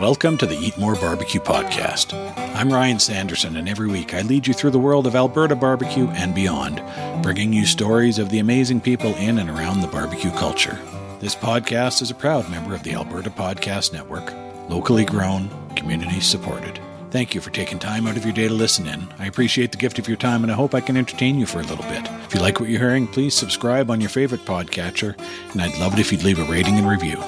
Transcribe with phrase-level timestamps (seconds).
[0.00, 2.14] Welcome to the Eat More Barbecue Podcast.
[2.54, 6.06] I'm Ryan Sanderson, and every week I lead you through the world of Alberta barbecue
[6.10, 6.80] and beyond,
[7.20, 10.78] bringing you stories of the amazing people in and around the barbecue culture.
[11.18, 14.32] This podcast is a proud member of the Alberta Podcast Network,
[14.70, 16.78] locally grown, community supported.
[17.10, 19.08] Thank you for taking time out of your day to listen in.
[19.18, 21.58] I appreciate the gift of your time, and I hope I can entertain you for
[21.58, 22.08] a little bit.
[22.24, 25.18] If you like what you're hearing, please subscribe on your favorite podcatcher,
[25.50, 27.20] and I'd love it if you'd leave a rating and review.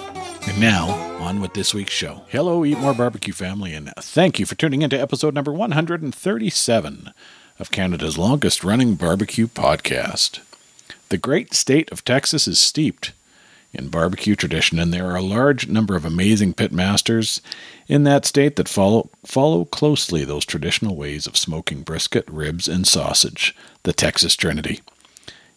[0.47, 0.89] And now,
[1.21, 2.23] on with this week's show.
[2.29, 7.13] Hello, Eat More Barbecue family, and thank you for tuning into episode number 137
[7.59, 10.41] of Canada's longest running barbecue podcast.
[11.11, 13.13] The great state of Texas is steeped
[13.73, 17.41] in barbecue tradition, and there are a large number of amazing pit masters
[17.87, 22.87] in that state that follow follow closely those traditional ways of smoking brisket, ribs, and
[22.87, 24.81] sausage, the Texas Trinity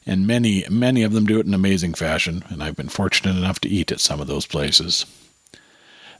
[0.05, 3.59] and many, many of them do it in amazing fashion, and I've been fortunate enough
[3.61, 5.05] to eat at some of those places.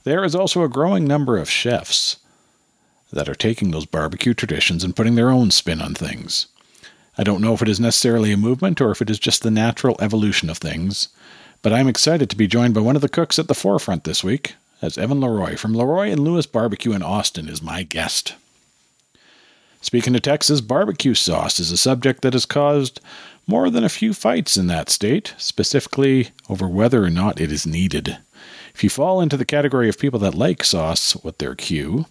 [0.04, 2.18] There is also a growing number of chefs
[3.12, 6.46] that are taking those barbecue traditions and putting their own spin on things.
[7.16, 9.50] I don't know if it is necessarily a movement or if it is just the
[9.50, 11.08] natural evolution of things,
[11.62, 14.24] but I'm excited to be joined by one of the cooks at the forefront this
[14.24, 18.34] week, as Evan LeRoy from LeRoy and Lewis Barbecue in Austin is my guest.
[19.80, 23.00] Speaking of Texas, barbecue sauce is a subject that has caused
[23.46, 27.66] more than a few fights in that state, specifically over whether or not it is
[27.66, 28.18] needed.
[28.74, 32.06] If you fall into the category of people that like sauce with their cue,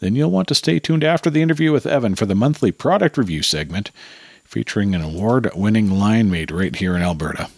[0.00, 3.18] then you'll want to stay tuned after the interview with Evan for the monthly product
[3.18, 3.90] review segment
[4.44, 7.48] featuring an award winning line made right here in Alberta.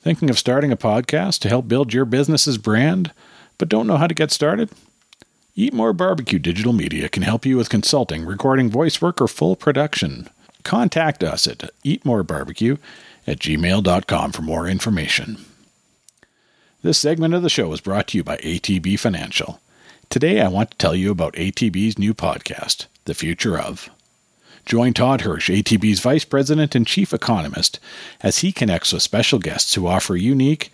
[0.00, 3.12] Thinking of starting a podcast to help build your business's brand,
[3.58, 4.70] but don't know how to get started?
[5.54, 9.56] Eat More Barbecue Digital Media can help you with consulting, recording voice work, or full
[9.56, 10.30] production
[10.70, 12.78] contact us at eatmorebarbecue
[13.26, 15.36] at gmail.com for more information.
[16.84, 19.60] This segment of the show is brought to you by ATB Financial.
[20.10, 23.90] Today, I want to tell you about ATB's new podcast, The Future of.
[24.64, 27.80] Join Todd Hirsch, ATB's Vice President and Chief Economist,
[28.20, 30.72] as he connects with special guests who offer unique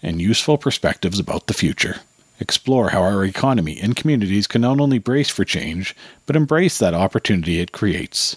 [0.00, 1.96] and useful perspectives about the future.
[2.38, 6.94] Explore how our economy and communities can not only brace for change, but embrace that
[6.94, 8.36] opportunity it creates.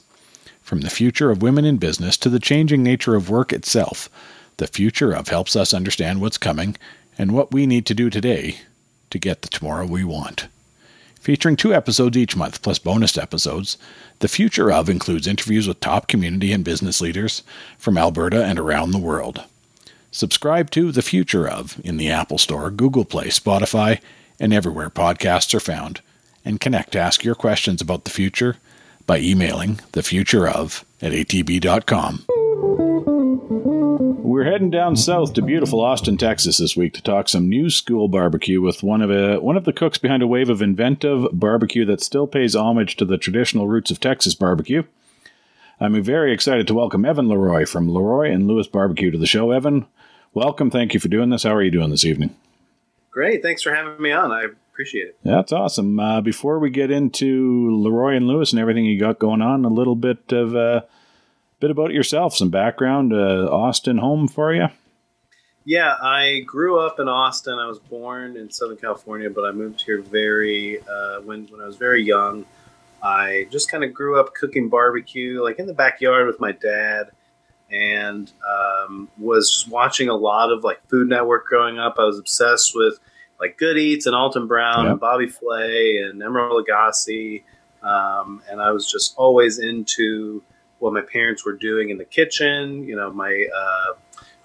[0.71, 4.07] From the future of women in business to the changing nature of work itself,
[4.55, 6.77] the future of helps us understand what's coming
[7.17, 8.61] and what we need to do today
[9.09, 10.47] to get the tomorrow we want.
[11.19, 13.77] Featuring two episodes each month plus bonus episodes,
[14.19, 17.43] the future of includes interviews with top community and business leaders
[17.77, 19.43] from Alberta and around the world.
[20.09, 23.99] Subscribe to The Future of in the Apple Store, Google Play, Spotify,
[24.39, 25.99] and everywhere podcasts are found,
[26.45, 28.55] and connect to ask your questions about the future
[29.11, 32.23] by emailing thefutureof at atb.com.
[34.23, 38.07] We're heading down south to beautiful Austin, Texas this week to talk some new school
[38.07, 41.83] barbecue with one of a, one of the cooks behind a wave of inventive barbecue
[41.83, 44.83] that still pays homage to the traditional roots of Texas barbecue.
[45.81, 49.51] I'm very excited to welcome Evan LeRoy from LeRoy and Lewis Barbecue to the show.
[49.51, 49.87] Evan,
[50.33, 50.71] welcome.
[50.71, 51.43] Thank you for doing this.
[51.43, 52.33] How are you doing this evening?
[53.09, 53.43] Great.
[53.43, 54.31] Thanks for having me on.
[54.31, 54.47] I
[54.81, 55.17] appreciate it.
[55.23, 55.99] That's awesome.
[55.99, 59.69] Uh, before we get into LeRoy and Lewis and everything you got going on, a
[59.69, 60.81] little bit of a uh,
[61.59, 63.13] bit about yourself, some background.
[63.13, 64.67] Uh, Austin home for you.
[65.63, 67.59] Yeah, I grew up in Austin.
[67.59, 71.65] I was born in Southern California, but I moved here very uh, when when I
[71.65, 72.45] was very young.
[73.03, 77.11] I just kind of grew up cooking barbecue, like in the backyard with my dad,
[77.71, 81.95] and um, was just watching a lot of like Food Network growing up.
[81.99, 82.99] I was obsessed with
[83.41, 84.91] like Good Eats and Alton Brown yep.
[84.91, 87.43] and Bobby Flay and Emeril Lagasse.
[87.81, 90.43] Um, and I was just always into
[90.77, 92.83] what my parents were doing in the kitchen.
[92.83, 93.93] You know, my uh,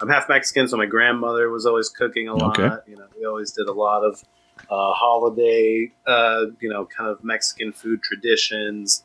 [0.01, 2.59] I'm half Mexican, so my grandmother was always cooking a lot.
[2.59, 2.75] Okay.
[2.91, 4.25] You know, we always did a lot of
[4.71, 9.05] uh, holiday, uh, you know, kind of Mexican food traditions,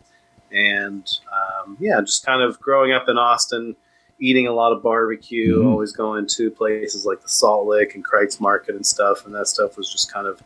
[0.52, 3.76] and um, yeah, just kind of growing up in Austin
[4.22, 5.68] eating a lot of barbecue, mm-hmm.
[5.68, 9.48] always going to places like the Salt Lick and Kreuz Market and stuff, and that
[9.48, 10.42] stuff was just kind of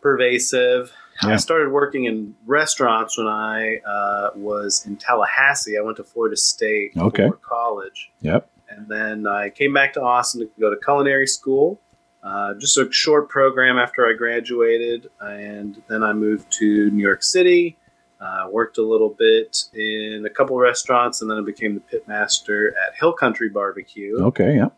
[0.00, 0.92] pervasive.
[1.22, 1.34] Yeah.
[1.34, 5.76] I started working in restaurants when I uh, was in Tallahassee.
[5.76, 7.28] I went to Florida State okay.
[7.28, 8.10] for college.
[8.22, 8.48] Yep.
[8.70, 11.80] And then I came back to Austin to go to culinary school.
[12.22, 17.22] Uh, just a short program after I graduated, and then I moved to New York
[17.22, 17.76] City
[18.20, 22.06] uh, worked a little bit in a couple restaurants, and then I became the pit
[22.06, 24.18] master at Hill Country Barbecue.
[24.20, 24.68] Okay, yeah.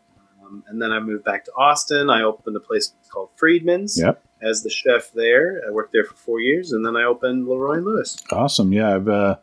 [0.43, 2.09] Um, and then I moved back to Austin.
[2.09, 3.99] I opened a place called Freedmen's.
[3.99, 4.23] Yep.
[4.41, 7.75] As the chef there, I worked there for four years, and then I opened Leroy
[7.75, 8.17] and Lewis.
[8.31, 8.95] Awesome, yeah.
[8.95, 9.37] I've uh,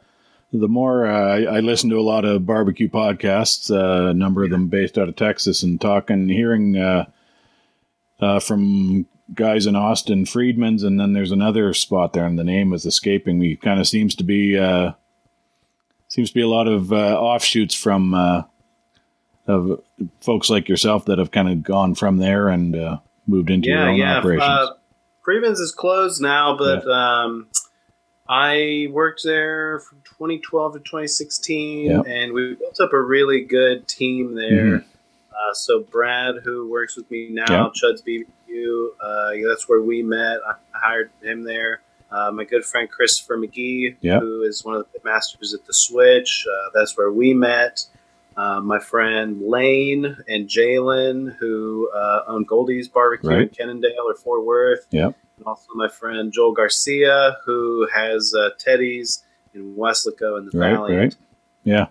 [0.52, 4.44] the more uh, I, I, listen to a lot of barbecue podcasts, uh, a number
[4.44, 7.06] of them based out of Texas, and talking, hearing uh,
[8.20, 12.72] uh, from guys in Austin, Freedmen's, and then there's another spot there, and the name
[12.72, 13.56] is escaping me.
[13.56, 14.92] Kind of seems to be uh,
[16.08, 18.42] seems to be a lot of uh, offshoots from uh,
[19.46, 19.82] of
[20.20, 23.88] folks like yourself that have kind of gone from there and uh, moved into your
[23.88, 24.18] own yeah.
[24.18, 24.42] operations.
[24.48, 24.70] Uh,
[25.22, 27.48] Freedmen's is closed now, but um,
[28.28, 32.04] I worked there from 2012 to 2016, Yep.
[32.06, 34.78] and we built up a really good team there.
[34.78, 34.84] Mhm.
[35.30, 37.74] Uh, so Brad, who works with me now, Yep.
[37.74, 38.02] Chud's
[38.50, 40.38] BBQ, uh, yeah, that's where we met.
[40.46, 41.82] I hired him there.
[42.10, 44.20] Uh, my good friend Christopher McGee, Yep.
[44.22, 47.84] who is one of the masters at the Switch, uh, that's where we met.
[48.36, 53.52] Uh, my friend Lane and Jalen, who uh, own Goldee's Barbecue in Right.
[53.52, 54.86] Kennedale or Fort Worth.
[54.90, 55.14] Yep.
[55.36, 59.24] And also my friend Joel Garcia, who has uh, Teddy's
[59.54, 60.98] in Weslaco in the Right, Valiant.
[61.00, 61.16] right.
[61.64, 61.86] Yeah.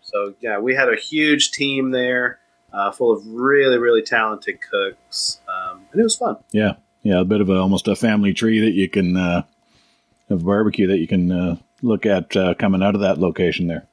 [0.00, 2.38] So yeah, we had a huge team there,
[2.72, 5.40] uh, full of really, really talented cooks,
[5.92, 6.36] and it was fun.
[6.52, 9.42] Yeah, yeah, a bit of a, almost a family tree that you can uh,
[10.30, 13.86] of barbecue that you can uh, look at uh, coming out of that location there.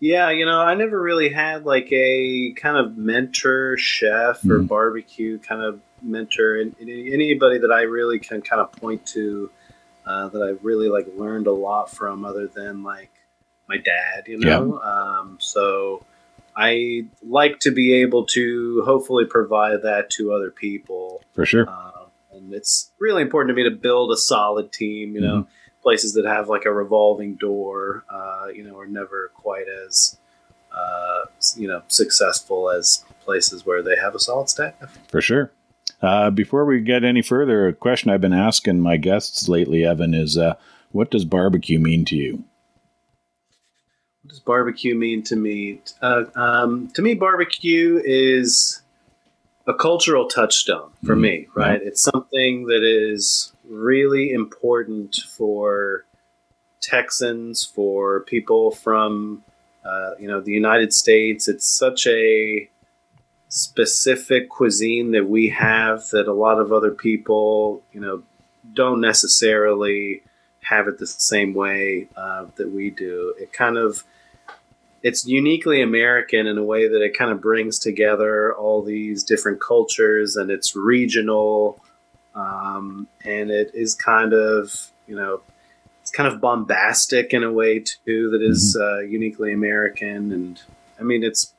[0.00, 4.68] Yeah, you know, I never really had like a kind of mentor chef or Mhm.
[4.68, 9.50] barbecue kind of mentor, and, and anybody that I really can kind of point to
[10.06, 13.10] uh, that I really like learned a lot from, other than like
[13.66, 14.78] my dad, you know.
[14.80, 16.04] Um, so
[16.56, 21.22] I like to be able to hopefully provide that to other people.
[21.34, 21.68] For sure.
[21.68, 25.14] Um, and it's really important to me to build a solid team.
[25.14, 25.50] You know, Mm-hmm.
[25.82, 30.16] places that have like a revolving door, uh, you know, are never quite as
[30.74, 31.24] uh,
[31.56, 34.74] you know successful as places where they have a solid staff.
[35.08, 35.50] For sure.
[36.02, 40.12] Uh, before we get any further, a question I've been asking my guests lately, Evan,
[40.14, 40.54] is uh,
[40.92, 42.44] what does barbecue mean to you?
[44.24, 45.80] What does barbecue mean to me?
[46.00, 48.80] Uh, um, to me, barbecue is
[49.66, 51.20] a cultural touchstone for Mhm.
[51.20, 51.48] me.
[51.54, 51.82] Right?
[51.82, 56.06] It's something that is really important for
[56.80, 59.44] Texans, for people from
[59.84, 61.46] uh, you know the United States.
[61.46, 62.70] It's such a
[63.50, 68.22] specific cuisine that we have that a lot of other people, you know,
[68.72, 70.22] don't necessarily
[70.62, 73.34] have it the same way uh, that we do.
[73.38, 74.04] It kind of
[75.04, 79.60] it's uniquely American in a way that it kind of brings together all these different
[79.60, 81.80] cultures and it's regional
[82.34, 85.40] um, and it is kind of you know
[86.02, 90.60] it's kind of bombastic in a way too that is, uh, uniquely American and
[90.98, 91.52] I mean it's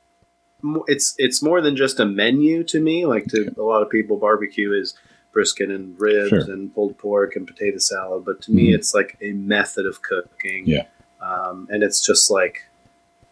[0.88, 4.16] it's it's more than just a menu to me like to a lot of people
[4.16, 4.94] barbecue is
[5.32, 6.40] brisket and ribs Sure.
[6.40, 8.74] and pulled pork and potato salad but to me Mhm.
[8.74, 10.86] it's like a method of cooking Yeah.
[11.20, 12.64] um, and it's just like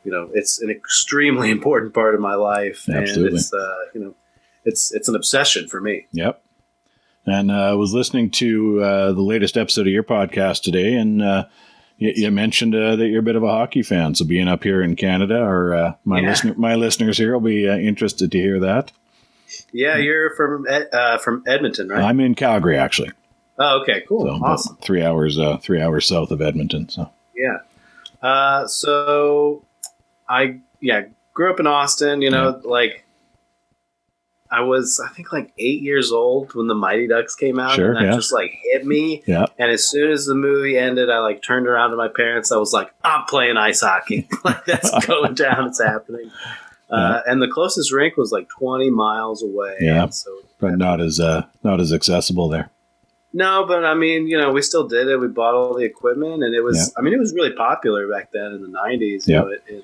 [0.05, 3.27] you know it's an extremely important part of my life Absolutely.
[3.29, 4.15] and it's uh, you know
[4.65, 6.41] it's it's an obsession for me Yep.
[7.27, 11.23] And uh, I was listening to uh, the latest episode of your podcast today, and
[11.23, 11.45] uh,
[11.97, 14.15] you, you mentioned uh, that you're a bit of a hockey fan.
[14.15, 16.29] So being up here in Canada, or uh, my Yeah.
[16.29, 18.93] listener, my listeners here will be uh, interested to hear that.
[19.73, 23.13] yeah you're from uh, from edmonton right I'm in Calgary, actually.
[23.59, 26.91] oh okay cool So awesome three hours, uh, three hours south of Edmonton.
[26.91, 27.59] So Yeah.
[28.21, 29.65] Uh, so
[30.29, 31.03] I yeah
[31.35, 32.23] grew up in Austin.
[32.23, 33.05] You know, like
[34.51, 37.89] I was I think like eight years old when the Mighty Ducks came out, Sure,
[37.89, 38.15] and that yeah.
[38.15, 39.23] just like hit me.
[39.27, 42.53] yeah, And as soon as the movie ended, I like turned around to my parents.
[42.53, 44.29] I was like, I'm playing ice hockey.
[44.45, 45.67] like that's going down.
[45.69, 46.31] It's happening.
[46.91, 49.77] Uh, and the closest rink was like 20 miles away.
[49.81, 50.09] Yeah.
[50.11, 52.71] So but not as uh, not as accessible there.
[53.33, 55.17] No, but I mean, you know, we still did it.
[55.17, 56.95] We bought all the equipment, and it was.
[56.97, 59.27] I mean, it was really popular back then in the '90s.
[59.27, 59.41] You Yeah.
[59.41, 59.83] know, in, in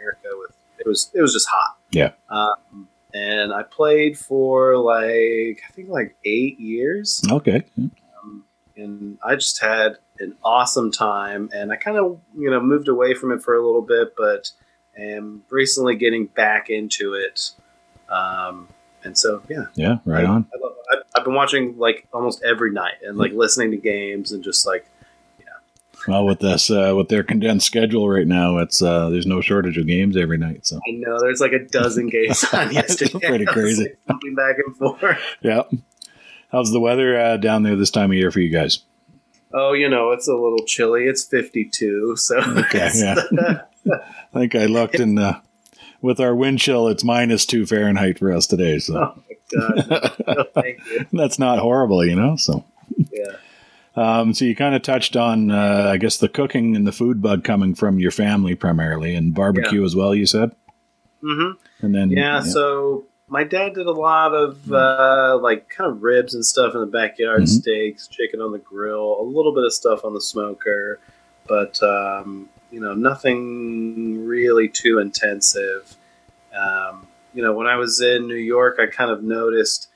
[0.00, 1.76] America, with it was it was just hot.
[1.90, 2.12] Yeah.
[2.28, 7.64] Um, and I played for like I think like eight years, Okay,
[8.22, 8.44] um,
[8.76, 11.50] and I just had an awesome time.
[11.52, 14.50] And I kind of you know moved away from it for a little bit, but
[14.96, 17.50] am recently getting back into it.
[18.08, 18.68] Um,
[19.04, 20.46] and so yeah, yeah, right I- on.
[20.54, 20.56] I
[21.16, 24.86] I've been watching like almost every night and like listening to games and just like
[26.08, 29.76] Well, with this, uh, with their condensed schedule right now, it's uh, there's no shortage
[29.78, 30.66] of games every night.
[30.66, 33.18] So I know there's like a dozen games on yesterday.
[33.28, 33.86] pretty crazy.
[34.08, 35.18] jumping back and forth.
[35.42, 35.62] yeah.
[36.50, 38.80] How's the weather uh, down there this time of year for you guys?
[39.52, 41.04] Oh, you know it's a little chilly.
[41.04, 43.16] It's 52, so Okay, yeah.
[43.86, 45.40] I think I looked and uh,
[46.00, 48.78] with our wind chill, it's minus two Fahrenheit for us today.
[48.78, 51.06] So oh my god, no, thank you.
[51.12, 52.36] that's not horrible, you know.
[52.36, 52.64] So,
[52.96, 53.36] Yeah.
[53.96, 57.20] Um, so you kind of touched on, uh, I guess, the cooking and the food
[57.20, 60.14] bug coming from your family primarily, and barbecue as well.
[60.14, 60.52] You said,
[61.22, 64.74] hmm and then Yeah, So my dad did a lot of mm-hmm.
[64.74, 67.46] uh, like kind of ribs and stuff in the backyard, mm-hmm.
[67.46, 70.98] steaks, chicken on the grill, a little bit of stuff on the smoker,
[71.46, 75.96] but um, you know nothing really too intensive.
[76.54, 79.88] Um, you know, when I was in New York, I kind of noticed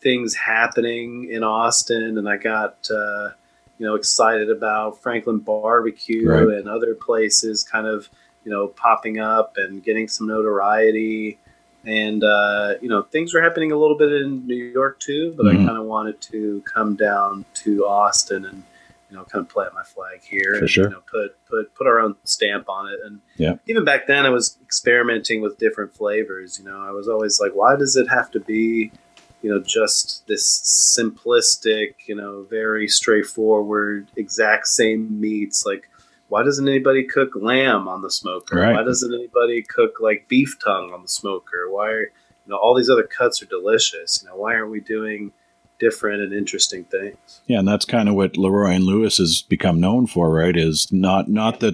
[0.00, 3.30] things happening in Austin, and I got uh,
[3.78, 6.58] you know excited about Franklin Barbecue right.
[6.58, 8.08] and other places, kind of
[8.44, 11.38] you know popping up and getting some notoriety
[11.84, 15.46] and uh, you know things were happening a little bit in New York too, but
[15.46, 15.62] mm-hmm.
[15.62, 18.62] I kind of wanted to come down to Austin and
[19.10, 20.84] you know kind of plant my flag here For and sure.
[20.84, 23.00] you know, put put put our own stamp on it.
[23.04, 23.54] And yeah.
[23.66, 26.58] even back then, I was experimenting with different flavors.
[26.58, 28.92] You know, I was always like, why does it have to be
[29.42, 35.88] you know just this simplistic, you know, very straightforward, exact same meats like
[36.28, 38.56] why doesn't anybody cook lamb on the smoker?
[38.60, 38.74] Right.
[38.74, 41.70] Why doesn't anybody cook like beef tongue on the smoker?
[41.70, 44.22] Why are, you know all these other cuts are delicious?
[44.22, 45.32] You know why aren't we doing
[45.78, 47.40] different and interesting things?
[47.46, 50.56] Yeah, and that's kind of what LeRoy and Lewis has become known for, right?
[50.56, 51.72] Is not not the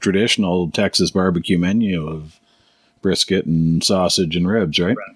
[0.00, 2.40] traditional Texas barbecue menu of
[3.00, 4.96] brisket and sausage and ribs, right?
[4.96, 5.13] right.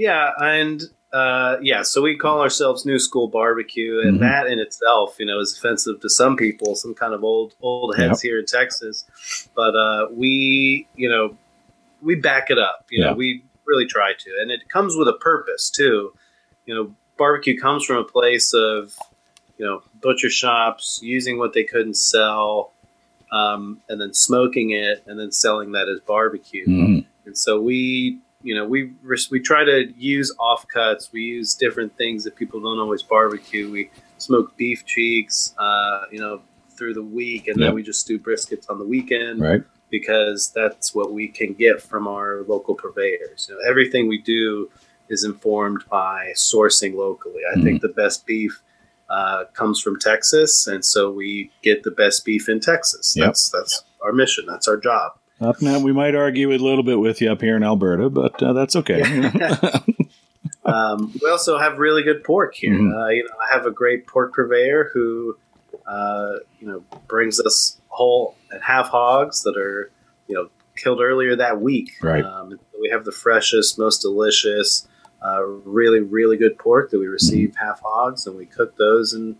[0.00, 4.22] Yeah, and uh, yeah, so we call ourselves New School Barbecue, and mm-hmm.
[4.22, 7.96] that in itself, you know, is offensive to some people, some kind of old old
[7.98, 8.30] heads yep.
[8.30, 9.04] here in Texas.
[9.54, 11.36] But uh, we, you know,
[12.00, 12.86] we back it up.
[12.88, 16.14] You know, we really try to, and it comes with a purpose too.
[16.64, 18.96] You know, barbecue comes from a place of,
[19.58, 22.72] you know, butcher shops using what they couldn't sell,
[23.32, 26.66] um, and then smoking it, and then selling that as barbecue.
[26.66, 27.00] Mm-hmm.
[27.26, 28.92] And so we you know, we
[29.30, 31.12] we try to use offcuts.
[31.12, 33.70] We use different things that people don't always barbecue.
[33.70, 36.40] We smoke beef cheeks, uh, you know,
[36.76, 37.68] through the week, and yep.
[37.68, 39.62] then we just do briskets on the weekend, right?
[39.90, 43.48] Because that's what we can get from our local purveyors.
[43.48, 44.70] You know, everything we do
[45.08, 47.42] is informed by sourcing locally.
[47.50, 47.64] I mm-hmm.
[47.64, 48.62] think the best beef
[49.10, 53.14] uh, comes from Texas, and so we get the best beef in Texas.
[53.16, 53.26] Yep.
[53.26, 54.46] That's that's our mission.
[54.48, 55.12] That's our job.
[55.40, 58.42] Up now, we might argue a little bit with you up here in Alberta, but
[58.42, 59.00] uh, that's okay.
[60.66, 62.74] um, we also have really good pork here.
[62.74, 62.94] Mm-hmm.
[62.94, 65.38] Uh, you know, I have a great pork purveyor who,
[65.86, 69.90] uh, you know, brings us whole and half hogs that are,
[70.28, 71.92] you know, killed earlier that week.
[72.02, 72.24] Right.
[72.24, 74.86] Um, we have the freshest, most delicious,
[75.24, 77.64] uh, really, really good pork that we receive mm-hmm.
[77.64, 79.36] half hogs, and we cook those and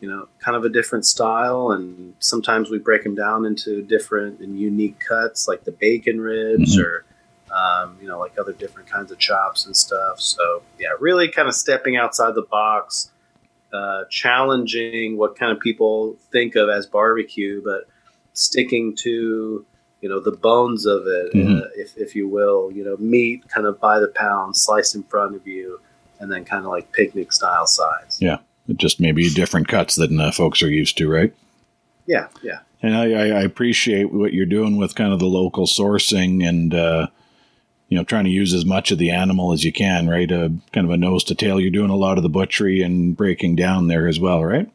[0.00, 1.72] you know, kind of a different style.
[1.72, 6.76] And sometimes we break them down into different and unique cuts, like the bacon ribs
[6.76, 6.82] mm-hmm.
[6.82, 7.04] or,
[7.54, 10.20] um, you know, like other different kinds of chops and stuff.
[10.20, 13.10] So, yeah, really kind of stepping outside the box,
[13.72, 17.86] uh, challenging what kind of people think of as barbecue, but
[18.32, 19.66] sticking to,
[20.00, 21.58] you know, the bones of it, mm-hmm.
[21.58, 25.02] uh, if, if you will, you know, meat kind of by the pound, sliced in
[25.02, 25.78] front of you,
[26.20, 28.20] and then kind of like picnic style sides.
[28.20, 28.38] Yeah
[28.76, 31.34] just maybe different cuts than uh, folks are used to, right?
[32.06, 32.60] Yeah, yeah.
[32.82, 37.08] And I, I, appreciate what you're doing with kind of the local sourcing and uh,
[37.88, 40.30] you know trying to use as much of the animal as you can, right?
[40.30, 41.60] Uh, kind of a nose to tail.
[41.60, 44.70] You're doing a lot of the butchery and breaking down there as well, right?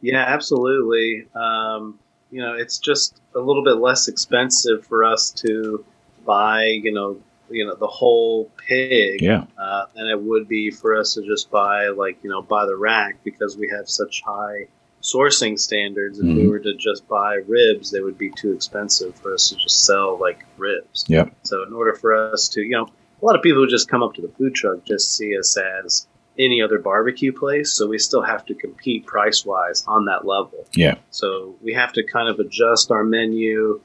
[0.00, 1.26] Yeah, absolutely.
[1.34, 1.98] Um,
[2.30, 5.84] you know, it's just a little bit less expensive for us to
[6.24, 9.44] buy, you know, you know the whole pig yeah.
[9.58, 12.76] uh, than it would be for us to just buy like you know buy the
[12.76, 14.66] rack because we have such high
[15.02, 16.18] sourcing standards.
[16.18, 16.36] If mm-hmm.
[16.36, 19.84] we were to just buy ribs, they would be too expensive for us to just
[19.84, 21.04] sell like ribs.
[21.08, 21.26] Yeah.
[21.42, 22.88] So in order for us to you know
[23.20, 25.56] a lot of people who just come up to the food truck just see us
[25.56, 26.06] as
[26.38, 30.66] any other barbecue place, so we still have to compete price wise on that level.
[30.72, 30.94] Yeah.
[31.10, 33.80] So we have to kind of adjust our menu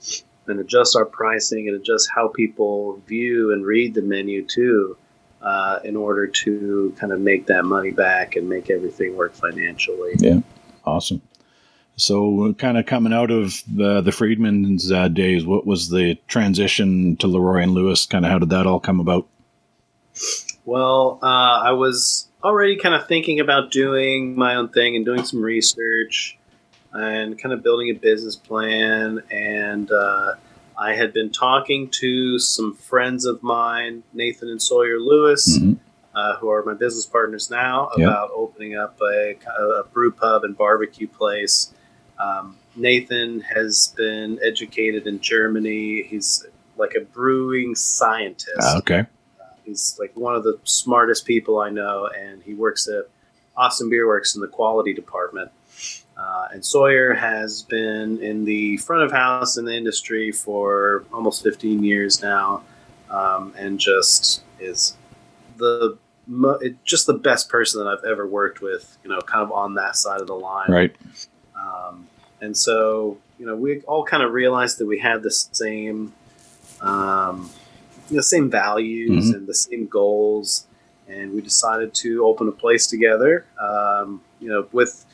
[0.47, 4.97] and adjust our pricing and adjust how people view and read the menu too,
[5.41, 10.13] uh, in order to kind of make that money back and make everything work financially.
[10.17, 10.41] Yeah,
[10.85, 11.21] awesome.
[11.97, 17.15] So, kind of coming out of the, the Freedmen's uh, days, what was the transition
[17.17, 18.05] to LeRoy and Lewis?
[18.05, 19.27] Kind of how did that all come about?
[20.65, 21.25] Well, uh,
[21.63, 26.37] I was already kind of thinking about doing my own thing and doing some research
[26.95, 29.21] and kind of building a business plan.
[29.29, 30.35] And uh,
[30.77, 35.73] I had been talking to some friends of mine, Nathan and Sawyer Lewis, mm-hmm.
[36.15, 38.07] uh, who are my business partners now, yep.
[38.07, 41.73] about opening up a, a, brew pub and barbecue place.
[42.17, 46.03] Um, Nathan has been educated in Germany.
[46.03, 46.45] He's
[46.77, 48.61] like a brewing scientist.
[48.61, 48.99] Uh, okay.
[48.99, 53.09] Uh, he's like one of the smartest people I know, and he works at
[53.55, 55.51] Austin Beer Works in the quality department.
[56.25, 61.43] Uh, and Sawyer has been in the front of house in the industry for almost
[61.43, 62.63] 15 years now,
[63.11, 64.95] um, and just is
[65.57, 68.97] the mo- it, just the best person that I've ever worked with.
[69.03, 70.71] You know, kind of on that side of the line.
[70.71, 70.95] Right.
[71.55, 72.07] Um,
[72.41, 76.13] and so, you know, we all kind of realized that we had the same,
[76.81, 77.49] um,
[78.09, 79.35] the same values Mhm.
[79.35, 80.65] and the same goals,
[81.07, 83.45] and we decided to open a place together.
[83.59, 85.04] Um, you know, with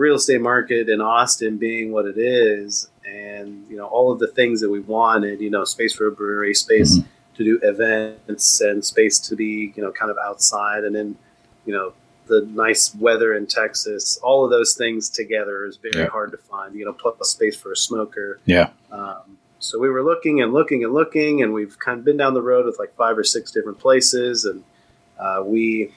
[0.00, 4.26] real estate market in Austin being what it is, and you know all of the
[4.28, 5.40] things that we wanted.
[5.40, 7.04] You know, space for a brewery, space Mhm.
[7.36, 11.16] to do events, and space to be you know kind of outside, and then
[11.66, 11.92] you know
[12.26, 14.18] the nice weather in Texas.
[14.22, 16.10] All of those things together is very Yeah.
[16.10, 16.74] hard to find.
[16.74, 18.38] You know, plus space for a smoker.
[18.46, 18.70] Yeah.
[18.90, 22.32] Um, so we were looking and looking and looking, and we've kind of been down
[22.34, 24.62] the road with like five or six different places, and
[25.18, 25.92] uh, we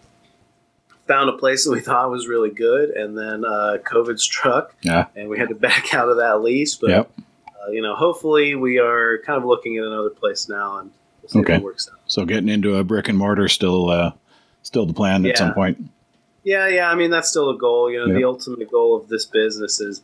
[1.07, 5.07] found a place that we thought was really good, and then uh, COVID struck, Yeah.
[5.15, 6.75] and we had to back out of that lease.
[6.75, 7.11] But Yep.
[7.47, 10.91] uh, you know, hopefully, we are kind of looking at another place now, and
[11.21, 11.53] we'll see Okay.
[11.55, 11.99] if it works out.
[12.07, 14.11] So getting into a brick and mortar still uh,
[14.61, 15.77] still the plan at some point.
[16.43, 16.89] Yeah, yeah.
[16.89, 17.89] I mean, that's still a goal.
[17.91, 18.15] You know, Yeah.
[18.19, 20.01] the ultimate goal of this business is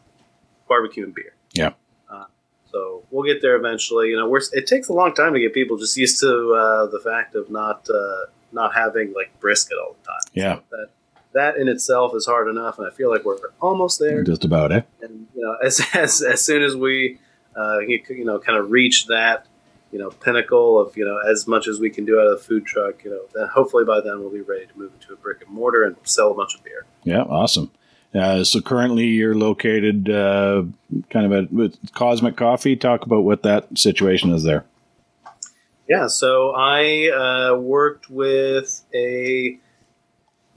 [0.70, 1.34] barbecue and beer.
[1.54, 1.72] Yeah.
[2.10, 2.26] Uh,
[2.72, 4.10] so we'll get there eventually.
[4.10, 6.86] You know, we're, it takes a long time to get people just used to uh,
[6.88, 10.22] the fact of not uh, not having like brisket all the time.
[10.40, 10.60] Yeah.
[10.72, 10.90] That
[11.34, 14.24] that in itself is hard enough, and I feel like we're almost there.
[14.24, 14.88] Just about it.
[15.02, 17.20] And you know, as as, as soon as we
[17.56, 19.46] uh, you, you know kind of reach that
[19.92, 22.44] you know pinnacle of you know as much as we can do out of the
[22.44, 25.18] food truck, you know, then hopefully by then we'll be ready to move into a
[25.18, 26.86] brick and mortar and sell a bunch of beer.
[27.04, 27.72] Yeah, awesome.
[28.14, 30.64] Uh, so currently you're located uh,
[31.12, 32.76] kind of at with Cosmic Coffee.
[32.76, 34.66] Talk about what that situation is there.
[35.88, 39.60] Yeah, so I uh, worked with a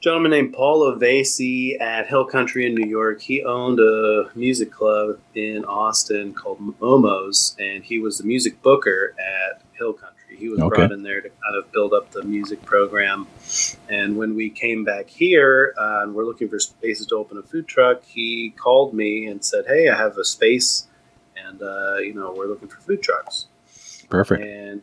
[0.03, 3.21] gentleman named Paul Ovasi at Hill Country in New York.
[3.21, 9.15] He owned a music club in Austin called Momo's, and he was the music booker
[9.19, 10.37] at Hill Country.
[10.37, 10.69] He was Okay.
[10.69, 13.29] brought in there to kind of build up the music program.
[13.89, 17.43] And when we came back here uh, and we're looking for spaces to open a
[17.43, 20.89] food truck, he called me and said, "Hey, I have a space,
[21.37, 23.47] and uh, you know we're looking for food trucks."
[24.09, 24.43] Perfect.
[24.43, 24.83] and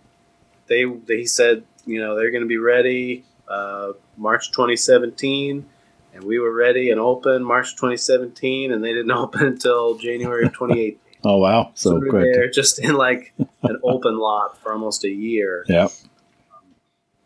[0.67, 5.65] they they said you know they're going to be ready uh, March 2017,
[6.13, 10.53] and we were ready and open March 2017, and they didn't open until January of
[10.53, 10.97] 2018.
[11.23, 12.34] Oh wow, so we were quick.
[12.34, 15.89] there just in like an open lot for almost a year, Yeah,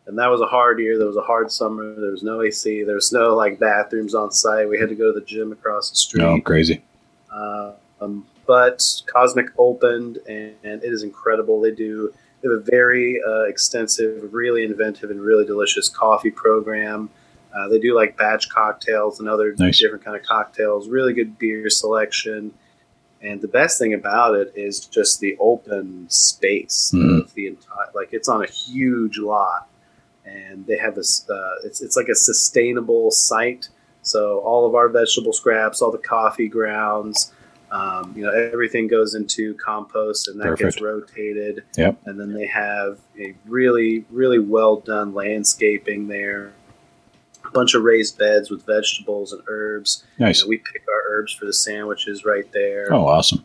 [0.06, 0.98] and that was a hard year.
[0.98, 1.94] There was a hard summer.
[1.94, 2.82] There was no AC.
[2.84, 4.68] There was no like bathrooms on site.
[4.68, 6.22] We had to go to the gym across the street.
[6.22, 6.82] no crazy.
[7.32, 11.60] Uh, um, but Cosmic opened, and, and it is incredible.
[11.60, 12.12] They do
[12.44, 17.08] they have a very uh, extensive, really inventive, and really delicious coffee program.
[17.56, 19.78] Uh, they do like batch cocktails and other Nice.
[19.80, 20.88] different kind of cocktails.
[20.88, 22.52] Really good beer selection,
[23.22, 27.22] and the best thing about it is just the open space Mhm.
[27.22, 27.88] of the entire.
[27.94, 29.68] Like it's on a huge lot,
[30.26, 31.28] and they have this.
[31.30, 33.68] Uh, it's it's like a sustainable site.
[34.02, 37.32] So all of our vegetable scraps, all the coffee grounds,
[37.74, 40.74] um, you know, everything goes into compost and that Perfect.
[40.76, 41.64] gets rotated.
[41.76, 41.98] Yep.
[42.06, 46.52] And then they have a really, really well done landscaping there.
[47.44, 50.04] A bunch of raised beds with vegetables and herbs.
[50.18, 50.42] You Nice.
[50.42, 52.94] know, we pick our herbs for the sandwiches right there.
[52.94, 53.44] Oh, awesome.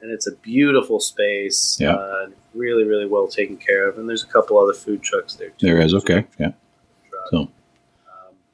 [0.00, 1.76] And it's a beautiful space.
[1.78, 1.94] Yeah.
[1.94, 3.98] Uh, really, really well taken care of.
[3.98, 5.66] And there's a couple other food trucks there too.
[5.66, 6.24] There is okay.
[6.38, 6.52] Yeah.
[7.30, 7.48] So Um,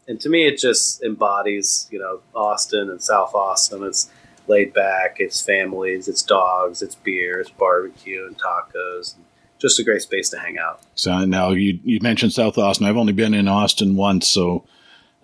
[0.09, 3.85] and to me, it just embodies, you know, Austin and South Austin.
[3.85, 4.11] It's
[4.49, 9.17] laid back, it's families, it's dogs, it's beer, it's barbecue and tacos.
[9.17, 9.25] And
[9.59, 10.81] just a great space to hang out.
[10.95, 12.87] So now you you mentioned South Austin.
[12.87, 14.27] I've only been in Austin once.
[14.27, 14.65] So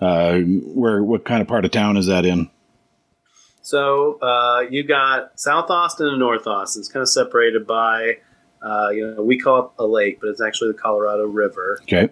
[0.00, 2.48] uh, where what kind of part of town is that in?
[3.62, 6.80] So uh, you got South Austin and North Austin.
[6.80, 8.18] It's kind of separated by,
[8.62, 11.78] uh, you know, we call it a lake, but it's actually the Colorado River.
[11.82, 12.08] Okay.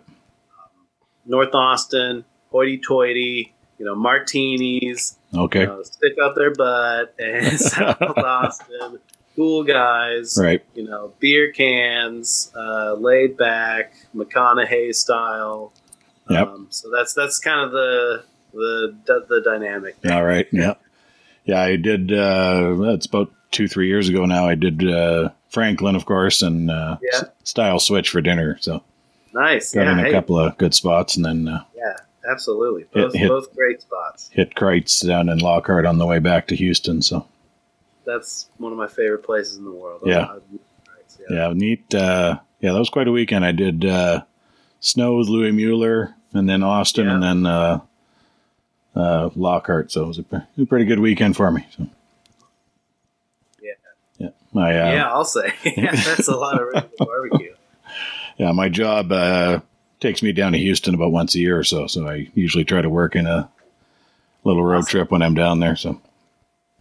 [1.24, 5.60] North Austin, hoity-toity, you know, martinis, Okay.
[5.60, 8.98] you know, stick up their butt, and South Austin,
[9.36, 10.62] cool guys, Right.
[10.74, 15.72] you know, beer cans, uh, laid back, McConaughey style.
[16.30, 16.48] Yep.
[16.48, 18.96] Um, so that's that's kind of the the
[19.28, 19.96] the dynamic.
[20.10, 20.46] All right.
[20.52, 20.74] Yeah.
[21.44, 21.60] Yeah.
[21.60, 22.12] I did.
[22.12, 24.48] Uh, that's about two three years ago now.
[24.48, 27.18] I did uh, Franklin, of course, and uh, Yeah.
[27.18, 28.58] S- Stiles Switch for dinner.
[28.60, 28.82] So
[29.34, 29.72] Nice.
[29.72, 29.92] got yeah.
[29.92, 31.96] in a hey, couple of good spots, and then uh, yeah.
[32.28, 32.84] Absolutely.
[32.92, 34.28] Both hit- both great spots.
[34.32, 37.02] hit Kreuz down in Lockhart on the way back to Houston.
[37.02, 37.26] So
[38.04, 40.02] That's one of my favorite places in the world.
[40.04, 40.26] Yeah.
[40.26, 40.38] I-
[41.30, 41.48] yeah.
[41.48, 41.94] yeah, neat.
[41.94, 43.44] Uh, yeah, that was quite a weekend.
[43.44, 44.22] I did uh,
[44.80, 47.14] Snow with Louie Mueller, and then Austin, Yeah.
[47.14, 47.80] and then uh,
[48.94, 49.90] uh, Lockhart.
[49.92, 51.66] So it was a, pre- a pretty good weekend for me.
[51.76, 51.86] So
[53.62, 53.72] Yeah.
[54.18, 55.52] yeah, my uh, Yeah, I'll say.
[55.64, 57.54] yeah, that's a lot of really good barbecue.
[58.38, 59.60] yeah, my job uh,
[60.00, 61.86] takes me down to Houston about once a year or so.
[61.86, 63.48] So I usually try to work in a
[64.44, 64.90] little road Awesome.
[64.90, 65.76] trip when I'm down there.
[65.76, 66.00] So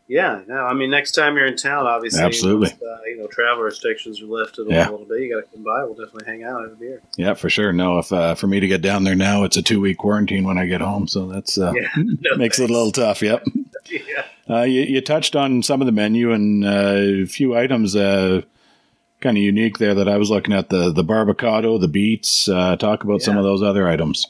[0.07, 2.69] Yeah, no, I mean, next time you're in town, obviously, Absolutely.
[2.69, 4.89] once, uh, you know, travel restrictions are lifted a Yeah.
[4.91, 5.21] little bit.
[5.21, 5.83] You got to come by.
[5.83, 7.01] We'll definitely hang out, have a beer.
[7.17, 7.73] yeah, for sure.
[7.73, 10.43] No, if uh, for me to get down there now, it's a two week quarantine
[10.43, 11.07] when I get home.
[11.07, 13.21] So that's uh, Yeah, no makes it a little tough.
[13.23, 13.45] Yep.
[13.89, 14.25] yeah.
[14.47, 18.43] Uh, you, you touched on some of the menu and uh, a few items uh,
[19.25, 22.47] kind of unique there that I was looking at the the barbacado, the beets.
[22.47, 24.27] Uh, talk about some of those other items.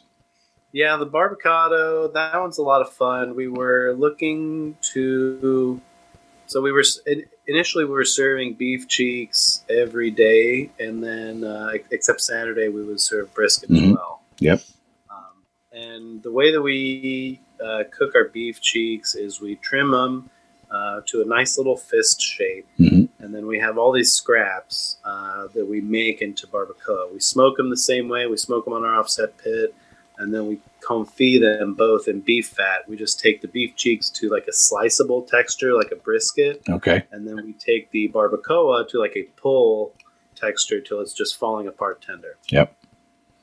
[0.71, 3.36] Yeah, the barbacado, that one's a lot of fun.
[3.36, 5.79] We were looking to,
[6.47, 6.84] so we were
[7.47, 13.01] initially we were serving beef cheeks every day, and then uh, except Saturday we would
[13.01, 13.95] serve brisket as Mhm.
[13.95, 14.21] well.
[14.39, 14.62] Yep.
[15.10, 20.29] Um, and the way that we uh, cook our beef cheeks is we trim them
[20.75, 23.07] uh, to a nice little fist shape, Mhm.
[23.19, 27.11] and then we have all these scraps uh, that we make into barbacoa.
[27.13, 28.21] We smoke them the same way.
[28.27, 29.73] We smoke them on our offset pit,
[30.17, 32.79] and then we confit them both in beef fat.
[32.89, 37.03] We just take the beef cheeks to like a sliceable texture, like a brisket, Okay.
[37.11, 39.93] and then we take the barbacoa to like a pull
[40.35, 42.35] texture till it's just falling apart tender.
[42.49, 42.75] Yep.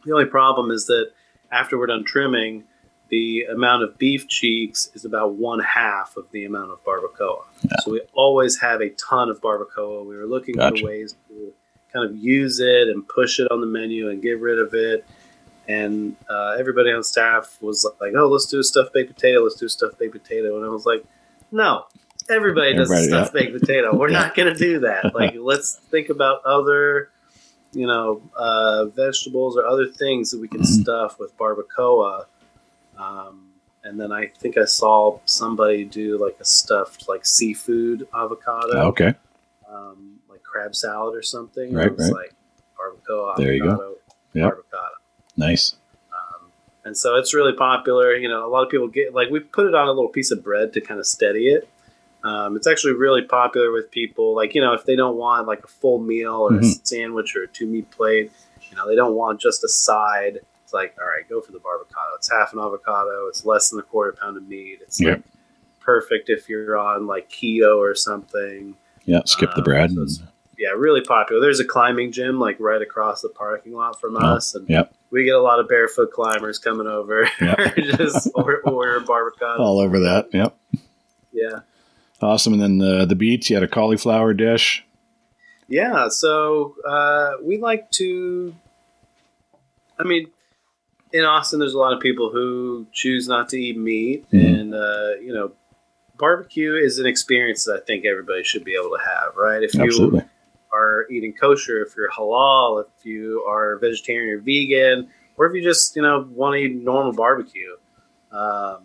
[0.05, 1.07] The only problem is that
[1.51, 2.64] after we're done trimming,
[3.12, 7.42] the amount of beef cheeks is about one half of the amount of barbacoa.
[7.83, 10.07] So we always have a ton of barbacoa.
[10.07, 10.81] We were looking Gotcha.
[10.81, 11.53] for ways to
[11.92, 15.05] kind of use it and push it on the menu and get rid of it.
[15.68, 19.40] And uh, everybody on staff was like, "Oh, let's do a stuffed baked potato.
[19.42, 21.05] Let's do a stuffed baked potato." And I was like,
[21.53, 21.85] "No,
[22.31, 23.94] everybody does a Everybody, stuffed baked potato.
[23.94, 24.20] We're Yeah.
[24.22, 25.12] not going to do that.
[25.14, 27.11] Like, let's think about other,
[27.75, 30.81] you know, uh, vegetables or other things that we can Mhm.
[30.83, 32.25] stuff with barbacoa."
[32.98, 33.48] Um,
[33.85, 39.14] and then I think I saw somebody do like a stuffed like seafood avocado Okay.
[39.68, 41.72] um, like crab salad or something.
[41.72, 42.28] Right, was right.
[42.28, 42.35] like
[42.78, 43.96] barbacoa, There you go.
[44.35, 44.88] barbacoa.
[45.37, 45.74] Nice.
[46.12, 46.50] Um,
[46.85, 48.14] and so it's really popular.
[48.14, 50.31] You know, a lot of people get like we put it on a little piece
[50.31, 51.68] of bread to kind of steady it.
[52.24, 54.37] Um, it's actually really popular with people.
[54.37, 56.87] Like you know, if they don't want like a full meal or a Mhm.
[56.87, 58.31] sandwich or a two meat plate,
[58.70, 60.40] you know, they don't want just a side.
[60.73, 62.17] It's like, all right, go for the barbacoa.
[62.17, 63.27] It's half an avocado.
[63.29, 64.79] It's less than a quarter pound of meat.
[64.81, 65.17] It's Yep.
[65.19, 65.23] like
[65.81, 68.75] perfect if you're on like keto or something.
[69.05, 69.21] Yeah.
[69.27, 69.91] Skip the Um, bread.
[69.93, 71.43] so and- yeah, really popular.
[71.43, 74.95] There's a climbing gym like right across the parking lot from Oh, us, and yep.
[75.11, 77.75] we get a lot of barefoot climbers coming over, Yep.
[77.99, 79.59] just or, order barbacoa.
[79.59, 80.29] all over that.
[80.33, 80.57] Yep.
[81.33, 81.61] Yeah,
[82.23, 82.53] Awesome.
[82.55, 83.51] And then the the beets.
[83.51, 84.87] You had a cauliflower dish.
[85.69, 86.09] yeah.
[86.09, 88.55] So uh, we like to.
[89.99, 90.31] I mean,
[91.12, 94.61] in Austin, there's a lot of people who choose not to eat meat, Mhm.
[94.61, 95.53] and uh, you know,
[96.18, 99.62] barbecue is an experience that I think everybody should be able to have, right?
[99.62, 100.22] If you Absolutely.
[100.72, 105.62] are eating kosher, if you're halal, if you are vegetarian or vegan, or if you
[105.62, 107.77] just you know want to eat normal barbecue,
[108.31, 108.85] um,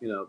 [0.00, 0.28] you know,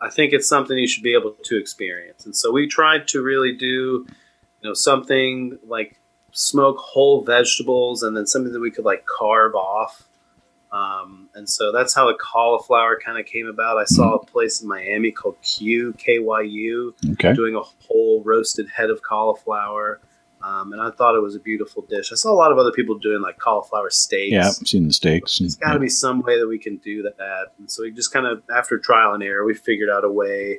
[0.00, 2.26] I think it's something you should be able to experience.
[2.26, 5.96] And so we tried to really do, you know, something like
[6.34, 10.06] smoke whole vegetables and then something that we could like carve off.
[10.72, 13.78] Um, and so that's how the cauliflower kind of came about.
[13.78, 17.32] I saw a place in Miami called Q K Y U Okay.
[17.32, 20.00] doing a whole roasted head of cauliflower.
[20.42, 22.10] Um, and I thought it was a beautiful dish.
[22.12, 24.32] I saw a lot of other people doing like cauliflower steaks.
[24.32, 24.48] Yeah.
[24.48, 25.38] I've seen the steaks.
[25.38, 27.52] There's got to be some way that we can do that.
[27.58, 30.58] And so we just kind of, after trial and error, we figured out a way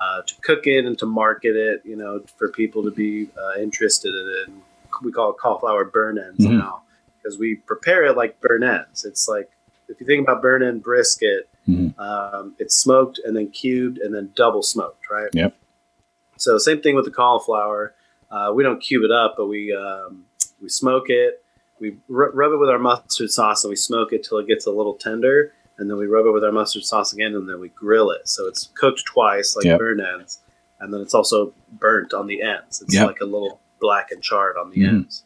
[0.00, 3.60] uh, to cook it and to market it, you know, for people to be uh,
[3.60, 4.48] interested in it.
[4.48, 4.62] And
[5.02, 6.58] we call it cauliflower burn ends Mhm.
[6.58, 6.82] now
[7.16, 9.04] because we prepare it like burn ends.
[9.04, 9.50] It's like,
[9.88, 11.98] if you think about burn end brisket, Mhm.
[11.98, 15.28] um, it's smoked and then cubed and then double smoked, right?
[15.32, 15.54] Yep.
[16.36, 17.94] So same thing with the cauliflower.
[18.30, 20.24] Uh, we don't cube it up, but we um,
[20.60, 21.42] we smoke it.
[21.80, 24.66] We r- rub it with our mustard sauce and we smoke it till it gets
[24.66, 27.60] a little tender, and then we rub it with our mustard sauce again, and then
[27.60, 28.28] we grill it.
[28.28, 29.78] So it's cooked twice, like Yep.
[29.78, 30.40] burn ends,
[30.80, 32.82] and then it's also burnt on the ends.
[32.82, 33.06] It's Yep.
[33.06, 34.88] like a little black and charred on the Mhm.
[34.88, 35.24] ends.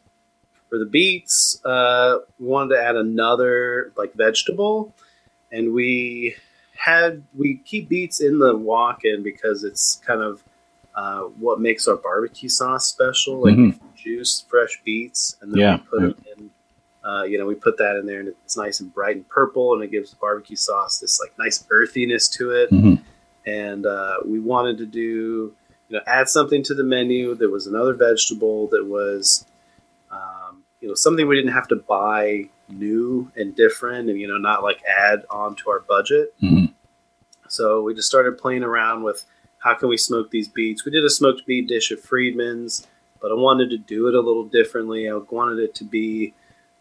[0.69, 4.93] For the beets, uh, we wanted to add another like vegetable,
[5.51, 6.35] and we
[6.75, 10.43] had we keep beets in the walk-in because it's kind of
[10.95, 13.41] uh, what makes our barbecue sauce special.
[13.43, 16.09] Like we juice fresh beets and then Yeah, we put yeah.
[16.09, 16.49] it in.
[17.03, 19.73] Uh, you know, we put that in there, and it's nice and bright and purple,
[19.73, 22.69] and it gives the barbecue sauce this like nice earthiness to it.
[22.71, 23.01] Mhm.
[23.45, 25.53] And uh, we wanted to do,
[25.93, 27.35] you know, add something to the menu.
[27.35, 29.45] There was another vegetable that was,
[30.09, 34.39] um, you know, something we didn't have to buy new and different, and you know,
[34.39, 36.33] not like add on to our budget.
[36.41, 36.73] Mhm.
[37.47, 39.23] So we just started playing around with
[39.59, 40.83] how can we smoke these beets.
[40.83, 42.87] We did a smoked beet dish at Freedmen's,
[43.21, 45.07] but I wanted to do it a little differently.
[45.07, 46.33] I wanted it to be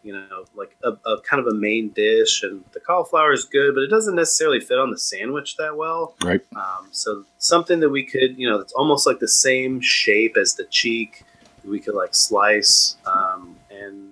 [0.03, 2.43] you know, like a, a, kind of a main dish.
[2.43, 6.15] And the cauliflower is good, but it doesn't necessarily fit on the sandwich that well.
[6.23, 6.41] Right.
[6.57, 10.55] Um, so something that we could, you know, it's almost like the same shape as
[10.55, 11.25] the cheek.
[11.65, 12.97] We could like slice.
[13.07, 14.11] Um, and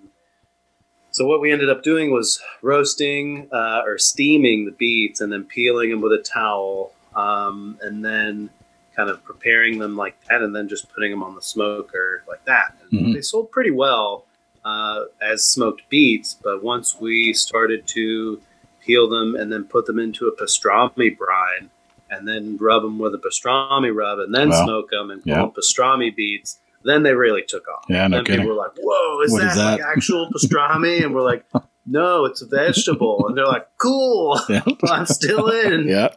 [1.11, 5.44] so what we ended up doing was roasting uh, or steaming the beets and then
[5.44, 6.92] peeling them with a towel.
[7.16, 8.50] Um, and then
[8.94, 12.44] kind of preparing them like that and then just putting them on the smoker like
[12.44, 12.76] that.
[12.92, 13.14] Mhm.
[13.14, 14.26] They sold pretty well
[14.64, 18.40] uh, as smoked beets, but once we started to
[18.84, 21.70] peel them and then put them into a pastrami brine
[22.10, 24.64] and then rub them with a pastrami rub and then Wow.
[24.64, 25.40] smoke them and call Yeah.
[25.42, 27.84] them pastrami beets, then they really took off.
[27.88, 28.40] Yeah, no then kidding.
[28.42, 31.44] people were like, "Whoa, is What that, is that?" like actual pastrami?" and we're like,
[31.86, 34.62] "No, it's a vegetable." And they're like, "Cool, Yeah.
[34.90, 36.08] I'm still in." yeah.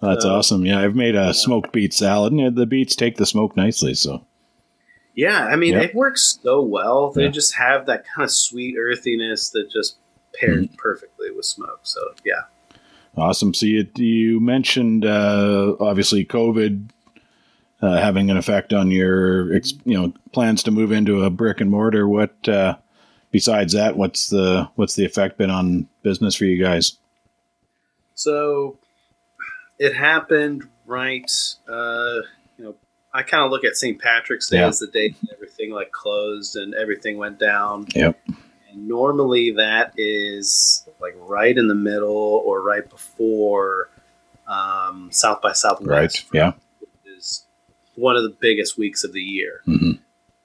[0.00, 0.66] That's So- awesome.
[0.66, 1.32] Yeah, I've made a Yeah.
[1.32, 3.94] smoked beet salad, and the beets take the smoke nicely.
[3.94, 4.24] So
[5.14, 5.82] Yeah, I mean, Yeah.
[5.82, 7.10] it works so well.
[7.12, 7.30] They Yeah.
[7.30, 9.96] just have that kind of sweet earthiness that just
[10.34, 10.74] pairs Mm-hmm.
[10.76, 11.80] perfectly with smoke.
[11.82, 12.42] So, yeah.
[13.16, 13.52] awesome.
[13.52, 16.88] So you you mentioned uh, obviously COVID
[17.82, 21.60] uh, having an effect on your ex, you know plans to move into a brick
[21.60, 22.08] and mortar.
[22.08, 22.76] What uh,
[23.30, 23.96] besides that?
[23.98, 26.96] What's the what's the effect been on business for you guys?
[28.14, 28.78] So
[29.78, 31.30] it happened right,
[31.68, 32.20] uh,
[33.14, 34.00] I kind of look at St.
[34.00, 34.68] Patrick's Day Yeah.
[34.68, 37.86] as the day that everything like closed and everything went down.
[37.94, 38.18] Yep.
[38.70, 43.90] And normally that is like right in the middle or right before
[44.48, 46.24] um, South by Southwest.
[46.32, 46.34] Right.
[46.34, 46.52] Yeah.
[47.16, 47.46] Is
[47.96, 49.60] one of the biggest weeks of the year.
[49.64, 49.92] hmm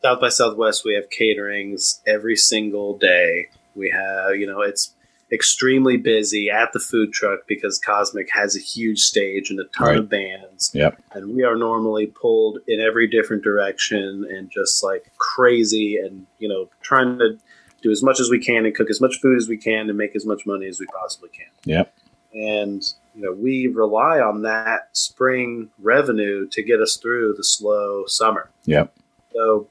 [0.03, 3.47] South by Southwest, we have caterings every single day.
[3.75, 4.93] We have, you know, it's
[5.31, 9.87] extremely busy at the food truck because Cosmic has a huge stage and a ton
[9.87, 9.97] Right.
[9.97, 10.71] of bands.
[10.73, 11.01] Yep.
[11.11, 16.47] And we are normally pulled in every different direction and just like crazy and, you
[16.47, 17.37] know, trying to
[17.81, 19.97] do as much as we can and cook as much food as we can and
[19.97, 21.47] make as much money as we possibly can.
[21.65, 21.93] Yep.
[22.33, 22.81] And,
[23.13, 28.49] you know, we rely on that spring revenue to get us through the slow summer.
[28.65, 28.93] Yep.
[29.33, 29.67] So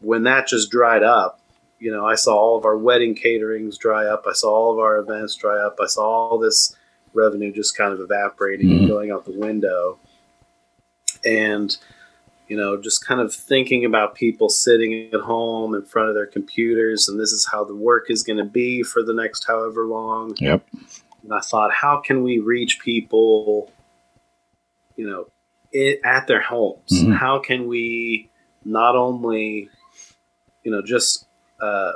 [0.00, 1.40] when that just dried up,
[1.78, 4.24] you know, I saw all of our wedding caterings dry up.
[4.28, 5.76] I saw all of our events dry up.
[5.82, 6.74] I saw all this
[7.14, 8.78] revenue just kind of evaporating Mhm.
[8.80, 9.98] and going out the window.
[11.24, 11.76] And,
[12.48, 16.26] you know, just kind of thinking about people sitting at home in front of their
[16.26, 19.84] computers and this is how the work is going to be for the next however
[19.86, 20.34] long.
[20.38, 20.66] Yep.
[21.22, 23.70] And I thought, how can we reach people,
[24.96, 25.26] you know,
[25.72, 26.90] it, at their homes?
[26.90, 27.14] Mhm.
[27.14, 28.30] How can we
[28.64, 29.68] not only,
[30.64, 31.26] you know, just
[31.60, 31.92] uh,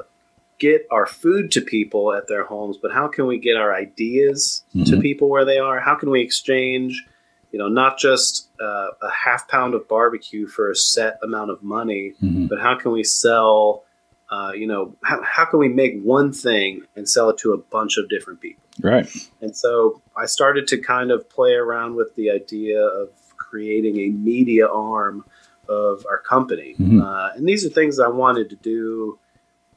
[0.58, 4.62] get our food to people at their homes, but how can we get our ideas
[4.72, 5.02] to Mhm.
[5.02, 5.80] people where they are?
[5.80, 7.04] How can we exchange,
[7.50, 11.62] you know, not just uh, a half pound of barbecue for a set amount of
[11.62, 13.82] money, hmm but how can we sell,
[14.30, 17.58] uh, you know, how, how can we make one thing and sell it to a
[17.58, 18.62] bunch of different people?
[18.80, 19.06] Right.
[19.40, 24.08] And so I started to kind of play around with the idea of creating a
[24.10, 25.24] media arm
[25.68, 26.74] of our company.
[26.78, 27.02] Mhm.
[27.02, 29.18] Uh, and these are things I wanted to do,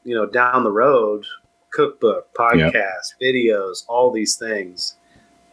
[0.06, 1.26] you know, down the road
[1.72, 4.96] cookbook, podcast, videos, all these things.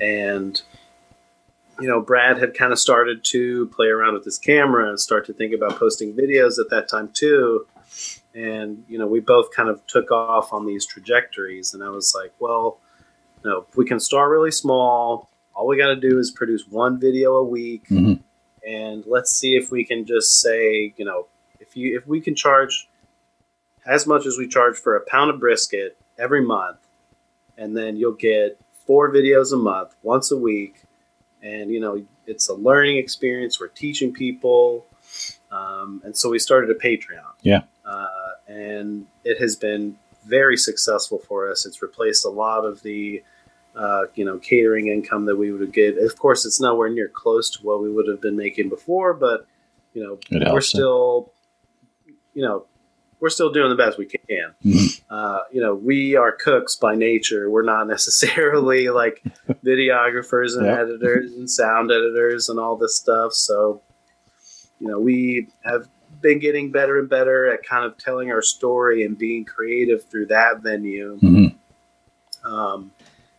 [0.01, 0.63] And,
[1.81, 5.27] you know, Brad had kind of started to play around with his camera and start
[5.27, 7.67] to think about posting videos at that time too.
[8.37, 11.75] And, you know, we both kind of took off on these trajectories.
[11.75, 12.79] And I was like, well,
[13.43, 15.29] you know, we can start really small.
[15.55, 18.21] All we got to do is produce one video a week, Mhm.
[18.67, 21.27] and let's see if we can just say, you know,
[21.59, 22.89] if you if we can charge
[23.87, 26.79] as much as we charge for a pound of brisket every month,
[27.57, 30.83] and then you'll get four videos a month, once a week,
[31.43, 33.61] and you know, it's a learning experience.
[33.61, 34.87] We're teaching people,
[35.51, 37.33] um, and so we started a Patreon.
[37.43, 37.63] Yeah.
[37.85, 38.07] uh,
[38.47, 41.67] and it has been very successful for us.
[41.67, 43.23] It's replaced a lot of the
[43.75, 45.99] uh, you know catering income that we would get.
[45.99, 49.47] Of course, it's nowhere near close to what we would have been making before, but
[49.95, 51.33] you know It we're still
[52.35, 52.67] you know
[53.23, 54.53] we're still doing the best we can.
[54.65, 55.01] Mhm.
[55.09, 57.49] Uh, you know, we are cooks by nature.
[57.49, 59.23] We're not necessarily like
[59.65, 60.81] videographers and Yeah.
[60.81, 63.33] editors and sound editors and all this stuff.
[63.33, 63.81] So,
[64.81, 65.89] you know, we have
[66.21, 70.27] been getting better and better at kind of telling our story and being creative through
[70.27, 71.17] that venue.
[71.23, 71.55] Mhm.
[72.45, 72.91] Um,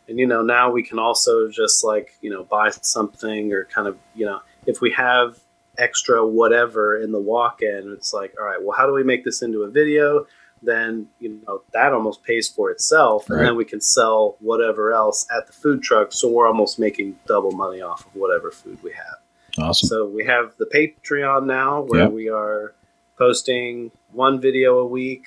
[0.07, 3.87] and you know, now we can also just like you know buy something or kind
[3.89, 5.39] of you know if we have
[5.77, 9.41] extra whatever in the walk-in, it's like all right, well, how do we make this
[9.41, 10.25] into a video?
[10.61, 13.45] Then you know that almost pays for itself, and Right.
[13.47, 16.13] then we can sell whatever else at the food truck.
[16.13, 19.17] So we're almost making double money off of whatever food we have.
[19.57, 19.87] Awesome.
[19.89, 22.73] So we have the Patreon now where we are
[23.17, 25.25] posting one video a week.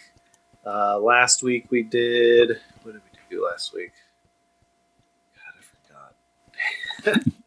[0.64, 2.58] Uh, last week we did.
[2.82, 3.92] What did we do last week?
[7.04, 7.24] God, I forgot.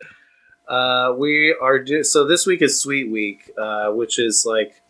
[0.70, 4.82] uh, we are do- so this week is Sweet Week, uh, which is like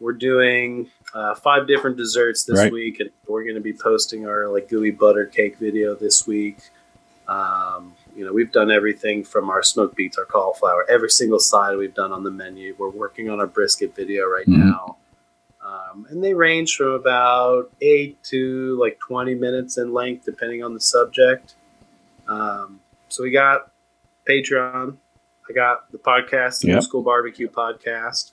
[0.00, 2.72] we're doing uh, five different desserts this Right.
[2.72, 6.58] week, and we're going to be posting our like gooey butter cake video this week.
[7.28, 11.76] Um, you know, we've done everything from our smoked beets, our cauliflower, every single side
[11.76, 12.74] we've done on the menu.
[12.78, 14.58] We're working on our brisket video right Mhm.
[14.58, 14.96] now.
[15.60, 20.72] Um, and they range from about eight to like 20 minutes in length, depending on
[20.74, 21.54] the subject.
[22.28, 23.72] Um, so we got
[24.28, 24.98] Patreon.
[25.48, 26.74] I got the podcast, the Yep.
[26.76, 28.32] New School Barbecue podcast.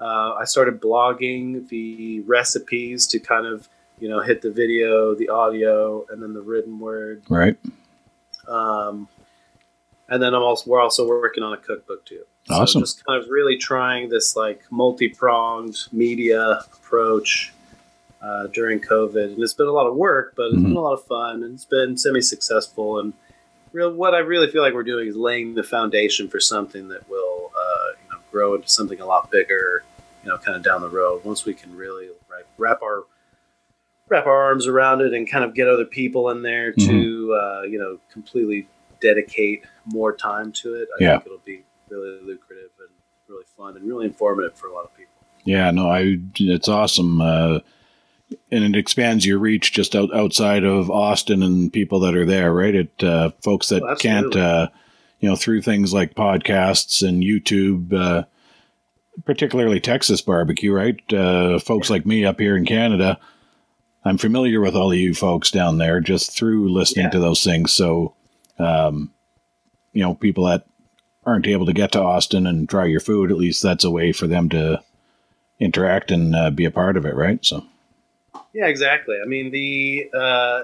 [0.00, 5.28] Uh, I started blogging the recipes to kind of, you know, hit the video, the
[5.28, 7.22] audio, and then the written word.
[7.28, 7.56] Right.
[8.46, 9.08] Um,
[10.08, 12.22] and then I'm also we're also working on a cookbook too.
[12.48, 12.66] Awesome.
[12.66, 17.52] So just kind of really trying this like multi-pronged media approach
[18.22, 20.62] uh, during COVID, and it's been a lot of work, but it's Mhm.
[20.64, 22.98] been a lot of fun, and it's been semi-successful.
[23.00, 23.12] And
[23.72, 27.08] real, what I really feel like we're doing is laying the foundation for something that
[27.08, 29.82] will, uh, you know, grow into something a lot bigger.
[30.24, 32.08] You know, kind of down the road once we can really
[32.58, 33.04] wrap our
[34.08, 37.62] wrap our arms around it and kind of get other people in there to uh,
[37.62, 38.66] you know completely
[39.00, 40.88] dedicate more time to it.
[40.98, 41.12] I Yeah.
[41.18, 42.88] think it'll be really lucrative and
[43.28, 45.12] really fun and really informative for a lot of people.
[45.44, 47.60] Yeah, no, I it's awesome, uh,
[48.50, 52.52] and it expands your reach just out, outside of Austin and people that are there,
[52.52, 52.74] right?
[52.74, 54.68] It uh, folks that Oh, can't, uh,
[55.20, 58.24] you know, through things like podcasts and YouTube, uh,
[59.24, 61.00] particularly Texas barbecue, right?
[61.12, 63.18] Uh, folks like me up here in Canada,
[64.04, 67.10] I'm familiar with all of you folks down there just through listening Yeah.
[67.10, 67.72] to those things.
[67.72, 68.14] So,
[68.58, 69.12] um,
[69.92, 70.66] you know, people that
[71.26, 74.12] aren't able to get to Austin and try your food, at least that's a way
[74.12, 74.80] for them to
[75.58, 77.44] interact and uh, be a part of it, right?
[77.44, 77.64] So,
[78.52, 79.16] Yeah, exactly.
[79.22, 80.62] I mean, the uh,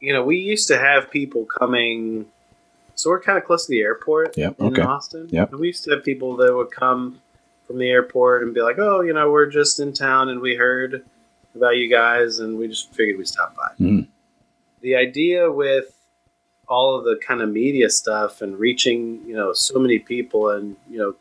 [0.00, 2.26] you know we used to have people coming.
[2.94, 4.82] So we're kind of close to the airport Yep, in okay.
[4.82, 5.26] Austin.
[5.30, 5.52] Yep.
[5.52, 7.18] And we used to have people that would come
[7.66, 10.54] from the airport and be like, "Oh, you know, we're just in town and we
[10.54, 11.02] heard
[11.54, 14.06] about you guys, and we just figured we'd stop by." Mhm.
[14.82, 15.94] The idea with
[16.68, 20.76] all of the kind of media stuff and reaching, you know, so many people, and
[20.90, 21.16] you know,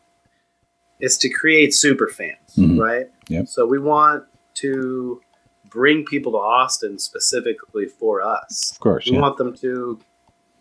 [0.99, 2.77] is to create super fans, Mhm.
[2.79, 3.07] right?
[3.29, 3.47] Yep.
[3.47, 4.25] So we want
[4.61, 5.21] to
[5.69, 8.71] bring people to Austin specifically for us.
[8.73, 9.21] of course, We yeah.
[9.21, 9.99] want them to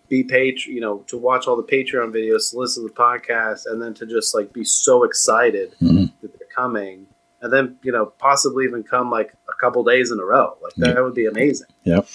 [0.09, 3.67] be page, you know, to watch all the Patreon videos, to listen to the podcast,
[3.67, 6.13] and then to just like be so excited Mhm.
[6.23, 7.07] that they're coming,
[7.41, 10.57] and then you know possibly even come like a couple days in a row.
[10.63, 11.01] Like that Yeah.
[11.03, 11.69] would be amazing.
[11.85, 12.07] Yep.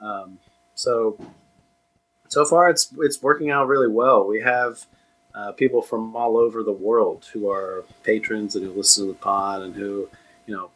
[0.00, 0.38] Um,
[0.74, 1.18] so
[2.28, 4.26] so far, it's it's working out really well.
[4.26, 4.86] We have.
[5.32, 9.18] Uh, people from all over the world who are patrons and who listen to the
[9.20, 10.08] pod and who,
[10.44, 10.70] you know,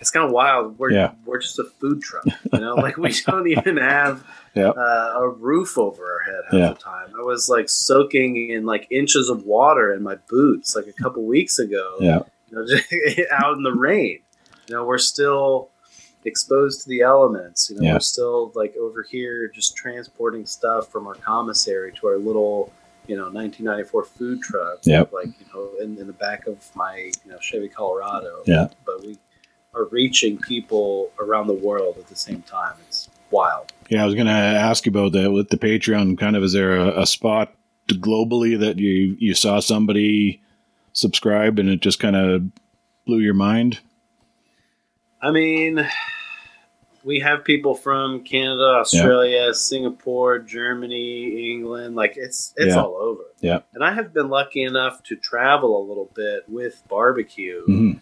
[0.00, 0.78] it's kind of wild.
[0.78, 1.12] We're Yeah.
[1.24, 4.76] we're just a food truck, you know, like we don't even have Yep.
[4.76, 4.80] uh,
[5.16, 6.68] a roof over our head half Yeah.
[6.70, 7.08] the time.
[7.18, 11.22] I was like soaking in like inches of water in my boots like a couple
[11.24, 11.96] weeks ago.
[12.00, 12.20] Yeah.
[12.50, 12.84] You know, just
[13.32, 14.20] out in the rain.
[14.68, 15.68] You know, we're still
[16.24, 17.70] exposed to the elements.
[17.70, 17.92] You know, Yeah.
[17.94, 22.72] we're still like over here just transporting stuff from our commissary to our little,
[23.06, 24.78] you know, 1994 food truck.
[24.82, 25.12] Yep.
[25.12, 28.42] Like, you know, in, in the back of my, you know, Chevy Colorado.
[28.46, 28.68] Yeah.
[28.84, 29.18] But we
[29.74, 32.74] are reaching people around the world at the same time.
[32.86, 33.72] It's wild.
[33.90, 36.18] Yeah, I was going to ask you about that with the Patreon.
[36.18, 37.54] Kind of, is there a, a spot
[37.88, 40.42] globally that you you saw somebody
[40.92, 42.42] subscribe and it just kind of
[43.06, 43.80] blew your mind?
[45.20, 45.86] I mean,
[47.02, 51.96] we have people from Canada, Australia, Singapore, Germany, England.
[51.96, 52.82] Like it's it's Yeah.
[52.82, 53.22] all over.
[53.40, 53.60] Yeah.
[53.74, 57.64] And I have been lucky enough to travel a little bit with barbecue.
[57.64, 58.00] hmm Um, know,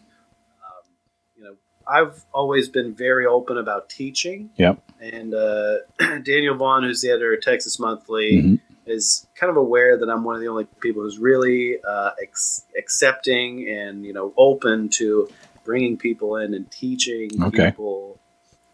[1.89, 4.51] I've always been very open about teaching.
[4.57, 4.79] Yep.
[5.01, 5.77] And uh,
[6.23, 8.61] Daniel Vaughn, who's the editor of Texas Monthly, Mhm.
[8.87, 12.65] is kind of aware that I'm one of the only people who's really uh, ex-
[12.79, 15.29] accepting and you know open to
[15.65, 17.71] bringing people in and teaching Okay.
[17.71, 18.19] people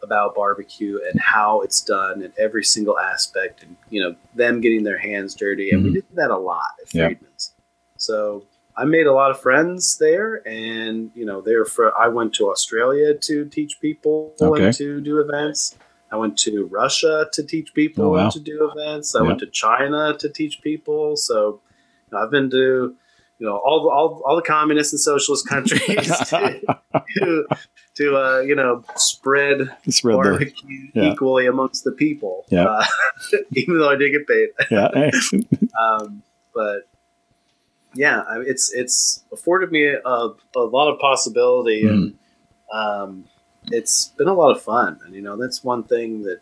[0.02, 4.82] about barbecue and how it's done and every single aspect, and you know them getting
[4.84, 5.94] their hands dirty, and we Mhm.
[5.94, 7.06] did that a lot at Yeah.
[7.08, 7.52] Freedmen's.
[7.96, 8.44] So
[8.76, 11.96] I made a lot of friends there, and you know they're for.
[11.98, 14.64] I went to Australia to teach people Okay.
[14.66, 15.76] and to do events.
[16.10, 18.24] I went to Russia to teach people Oh, wow.
[18.24, 19.14] and to do events.
[19.14, 21.16] I went to China to teach people.
[21.16, 21.60] So
[22.10, 22.94] you know, I've been to
[23.38, 25.80] you know all the, all, all the communist and socialist countries
[26.28, 26.60] to
[27.18, 27.46] to,
[27.96, 31.12] to uh, you know spread Spread barbecue yeah.
[31.12, 32.44] equally amongst the people.
[32.50, 32.64] Yeah.
[32.66, 32.84] Uh,
[33.52, 34.88] even though I did get paid yeah.
[35.82, 36.22] um,
[36.54, 36.88] but
[37.94, 39.98] yeah, it's it's afforded me a,
[40.56, 42.14] a lot of possibility, and
[42.72, 43.24] um,
[43.66, 46.40] it's been a lot of fun, and you know that's one thing that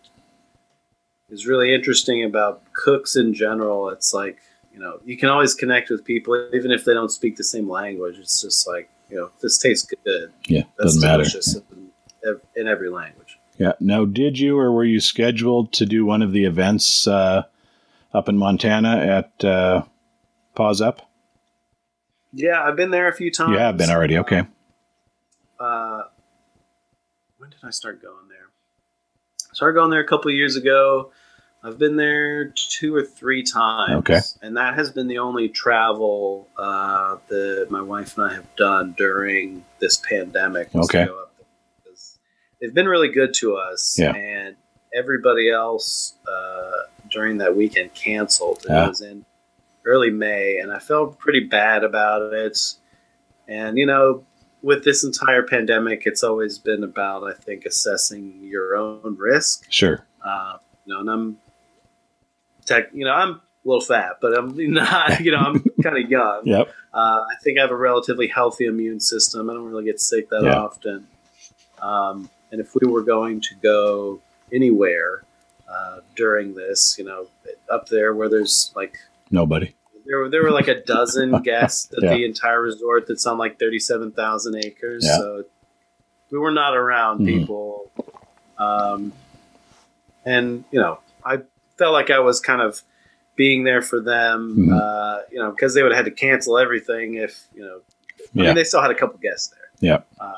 [1.28, 3.88] is really interesting about cooks in general.
[3.90, 4.38] It's like
[4.72, 7.68] you know you can always connect with people even if they don't speak the same
[7.68, 8.18] language.
[8.18, 10.32] It's just like you know this tastes good.
[10.46, 11.22] Yeah, That's doesn't matter.
[11.24, 13.38] delicious in, in every language.
[13.58, 13.72] Yeah.
[13.78, 17.42] Now, did you or were you scheduled to do one of the events uh,
[18.14, 19.82] up in Montana at uh,
[20.54, 21.09] Paws Up?
[22.32, 23.56] Yeah, I've been there a few times.
[23.56, 24.18] Yeah, I've been already.
[24.18, 24.42] Okay.
[25.58, 26.02] uh,
[27.38, 28.48] when did I start going there?
[29.50, 31.10] I started going there a couple of years ago.
[31.62, 33.98] I've been there two or three times.
[34.00, 34.20] Okay.
[34.40, 38.94] And that has been the only travel uh, that my wife and I have done
[38.96, 40.74] during this pandemic.
[40.74, 41.06] Okay.
[41.06, 41.46] go up there
[42.60, 43.96] They've been really good to us.
[43.98, 44.14] Yeah.
[44.14, 44.56] And
[44.94, 48.64] everybody else uh, during that weekend canceled.
[48.66, 48.84] And Yeah.
[48.84, 49.24] It was in
[49.84, 52.58] early May, and I felt pretty bad about it.
[53.48, 54.24] And, you know,
[54.62, 59.64] with this entire pandemic, it's always been about, I think, assessing your own risk.
[59.70, 60.04] Sure.
[60.24, 61.38] Uh, you know, and I'm
[62.66, 66.10] tech, you know, I'm a little fat, but I'm not, you know, I'm kind of
[66.10, 66.42] young.
[66.44, 66.68] Yep.
[66.92, 69.48] Uh, I think I have a relatively healthy immune system.
[69.48, 70.58] I don't really get sick that Yeah.
[70.60, 71.06] often.
[71.80, 74.20] Um, and if we were going to go
[74.52, 75.22] anywhere
[75.68, 77.28] uh, during this, you know,
[77.70, 78.98] up there where there's like
[79.30, 79.74] Nobody.
[80.06, 82.14] there were there were like a dozen guests at Yeah.
[82.14, 85.04] the entire resort that's on like thirty seven thousand acres.
[85.06, 85.16] Yeah.
[85.18, 85.44] So
[86.30, 87.26] we were not around Mhm.
[87.26, 87.90] people.
[88.58, 89.12] Um,
[90.24, 91.40] and you know, I
[91.78, 92.82] felt like I was kind of
[93.36, 94.56] being there for them.
[94.58, 94.72] Mhm.
[94.80, 97.80] Uh, you know, because they would have had to cancel everything if you know.
[98.18, 98.42] I Yeah.
[98.46, 99.70] mean, they still had a couple guests there.
[99.80, 100.00] Yeah.
[100.20, 100.34] Uh,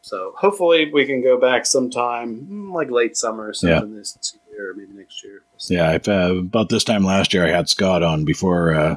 [0.00, 4.16] so hopefully we can go back sometime, mm, like late summer or something this
[4.54, 5.42] year, or maybe next year.
[5.68, 5.98] Yeah.
[6.06, 8.96] Uh, about this time last year, I had Scott on before uh,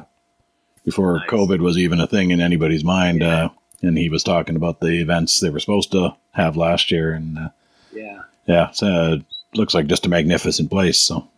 [0.84, 1.28] before Nice.
[1.28, 3.44] COVID was even a thing in anybody's mind, Yeah.
[3.46, 3.48] uh,
[3.82, 7.38] and he was talking about the events they were supposed to have last year, and
[7.38, 7.48] uh,
[7.92, 8.22] yeah.
[8.46, 9.18] yeah, it's, uh,
[9.54, 10.98] looks like just a magnificent place.
[10.98, 11.28] So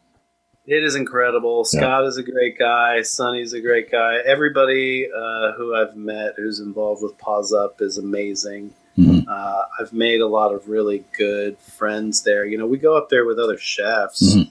[0.66, 1.66] It is incredible.
[1.72, 1.80] Yeah.
[1.80, 3.02] Scott is a great guy.
[3.02, 4.18] Sonny's a great guy.
[4.24, 8.72] Everybody uh, who I've met who's involved with Paws Up is amazing.
[9.00, 9.26] Mhm.
[9.28, 12.44] Uh, I've made a lot of really good friends there.
[12.44, 14.34] You know, we go up there with other chefs.
[14.34, 14.50] Mhm.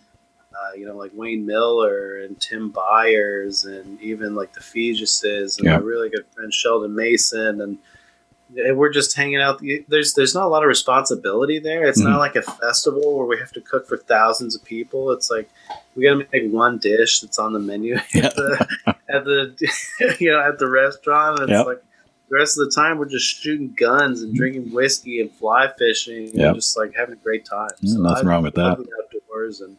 [0.54, 5.66] Uh, you know, like Wayne Mueller and Tim Byres, and even like the Feguses, and
[5.68, 5.78] Yeah.
[5.78, 7.78] my really good friend Sheldon Mason, and
[8.76, 9.62] we're just hanging out.
[9.88, 11.84] There's there's not a lot of responsibility there.
[11.88, 12.06] It's Mhm.
[12.10, 15.12] not like a festival where we have to cook for thousands of people.
[15.12, 15.50] It's like
[15.96, 18.26] we got to make one dish that's on the menu Yeah.
[18.26, 18.68] at the
[19.08, 21.40] at the you know at the restaurant.
[21.42, 21.60] And Yep.
[21.60, 21.84] It's like
[22.30, 26.28] the rest of the time we're just shooting guns and drinking whiskey and fly fishing
[26.34, 26.46] Yep.
[26.48, 27.70] and just like having a great time.
[27.82, 28.78] Yeah, nothing I wrong with that.
[28.80, 29.78] outdoors and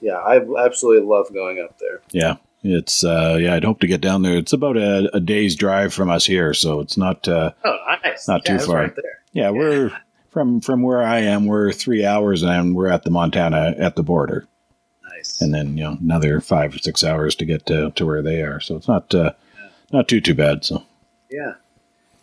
[0.00, 2.00] yeah, I absolutely love going up there.
[2.12, 3.54] yeah, it's uh, yeah.
[3.54, 4.36] I'd hope to get down there.
[4.38, 7.26] It's about a, a day's drive from us here, so it's not.
[7.28, 8.26] Uh, Oh, nice!
[8.26, 8.76] Not too far.
[8.76, 9.18] Right there.
[9.32, 9.92] yeah, we're
[10.30, 11.44] from from where I am.
[11.46, 14.46] We're three hours, and we're at the Montana at the border.
[15.10, 15.40] Nice.
[15.42, 18.40] and then you know another five or six hours to get to, to where they
[18.40, 18.58] are.
[18.60, 19.32] So it's not uh,
[19.92, 20.64] not too too bad.
[20.64, 20.82] So
[21.30, 21.54] yeah,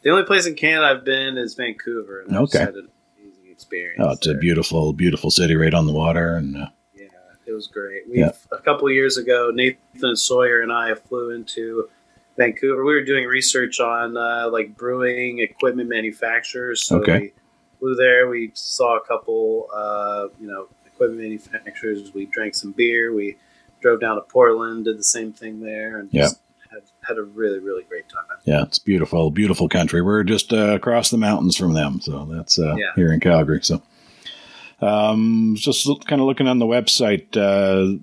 [0.08, 2.60] the only place in Canada I've been is Vancouver, and I've Okay.
[2.60, 2.88] had an
[3.20, 4.02] amazing experience.
[4.02, 7.08] oh, it's a beautiful beautiful city right on the water, and uh, Yeah,
[7.46, 8.08] it was great.
[8.10, 8.32] We Yeah.
[8.54, 11.90] a couple years ago, Nathan Sawyer and I flew into
[12.38, 12.86] Vancouver.
[12.86, 16.86] We were doing research on uh, like brewing equipment manufacturers.
[16.86, 17.20] So Okay.
[17.20, 17.34] we
[17.80, 18.30] flew there.
[18.30, 22.14] We saw a couple, uh, you know, equipment manufacturers.
[22.14, 23.14] We drank some beer.
[23.14, 23.36] We
[23.82, 26.22] drove down to Portland, did the same thing there, and Yeah.
[26.22, 26.40] just
[27.08, 28.24] had, a really really great time.
[28.46, 30.02] yeah, it's beautiful beautiful country.
[30.02, 32.92] We're just uh, across the mountains from them, so that's uh, Yeah.
[32.96, 33.62] here in Calgary.
[33.64, 33.82] So
[34.82, 37.36] um, just kind of looking on the website.
[37.36, 38.00] Uh,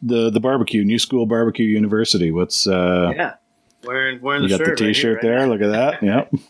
[0.00, 2.30] the the barbecue, New School Barbecue University.
[2.30, 3.34] What's uh, yeah,
[3.84, 5.48] wearing wearing you the got shirt the T-shirt here, right there?
[5.48, 6.02] Look at that.
[6.02, 6.32] Yep.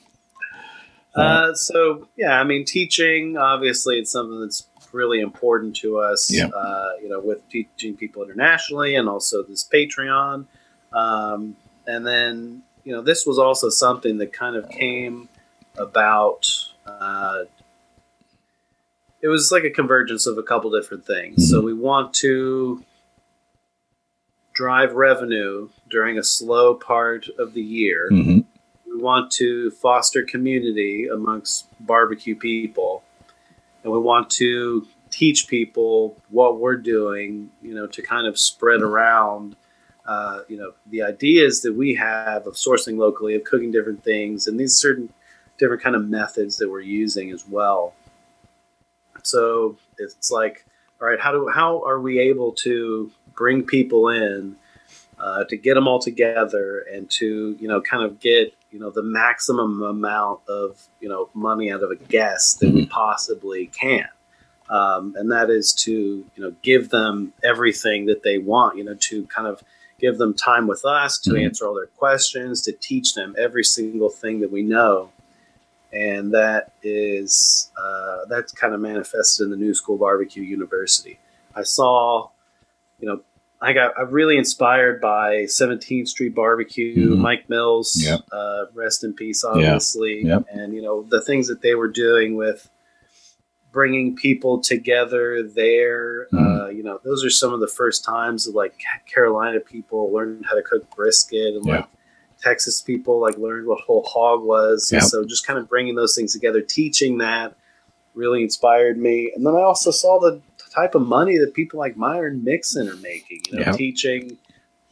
[1.14, 6.30] Uh, so yeah, I mean, teaching obviously it's something that's really important to us.
[6.32, 6.46] Yeah.
[6.46, 10.46] Uh, you know, with teaching people internationally and also this Patreon,
[10.92, 11.56] um,
[11.88, 15.28] and then you know this was also something that kind of came
[15.76, 16.46] about.
[16.86, 17.44] Uh,
[19.20, 21.50] it was like a convergence of a couple different things.
[21.50, 22.84] So we want to
[24.52, 28.40] drive revenue during a slow part of the year hmm
[28.88, 33.04] we want to foster community amongst barbecue people
[33.84, 38.82] and we want to teach people what we're doing you know to kind of spread
[38.82, 39.54] around
[40.08, 44.46] uh, you know the ideas that we have of sourcing locally of cooking different things
[44.46, 45.12] and these certain
[45.58, 47.92] different kind of methods that we're using as well
[49.22, 50.64] so it's like
[51.00, 54.56] all right how do how are we able to bring people in
[55.20, 58.90] uh, to get them all together and to you know kind of get you know
[58.90, 62.90] the maximum amount of you know money out of a guest that we Mm-hmm.
[62.90, 64.08] possibly can
[64.70, 68.94] um, and that is to you know give them everything that they want you know
[68.94, 69.62] to kind of
[69.98, 71.44] give them time with us to Mhm.
[71.46, 75.10] answer all their questions to teach them every single thing that we know
[75.92, 81.18] and that is uh, that's kind of manifested in the new school barbecue university
[81.56, 82.28] i saw
[83.00, 83.20] you know
[83.62, 87.18] i got i'm really inspired by 17th street barbecue Mhm.
[87.18, 88.20] mike mills Yep.
[88.32, 90.44] uh, rest in peace obviously Yep.
[90.50, 92.68] and you know the things that they were doing with
[93.72, 96.60] bringing people together there Mhm.
[96.66, 98.74] uh, you know those are some of the first times that like
[99.12, 101.76] carolina people learned how to cook brisket and Yeah.
[101.76, 101.84] like
[102.40, 105.10] texas people like learned what whole hog was and Yep.
[105.10, 107.54] so just kind of bringing those things together teaching that
[108.14, 110.40] really inspired me and then i also saw the
[110.74, 113.76] type of money that people like myron mixon are making you know Yep.
[113.76, 114.38] teaching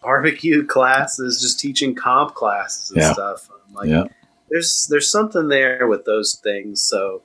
[0.02, 3.12] barbecue classes just teaching comp classes and Yeah.
[3.14, 4.10] stuff I'm like
[4.50, 6.80] there's there's something there with those things.
[6.80, 7.22] So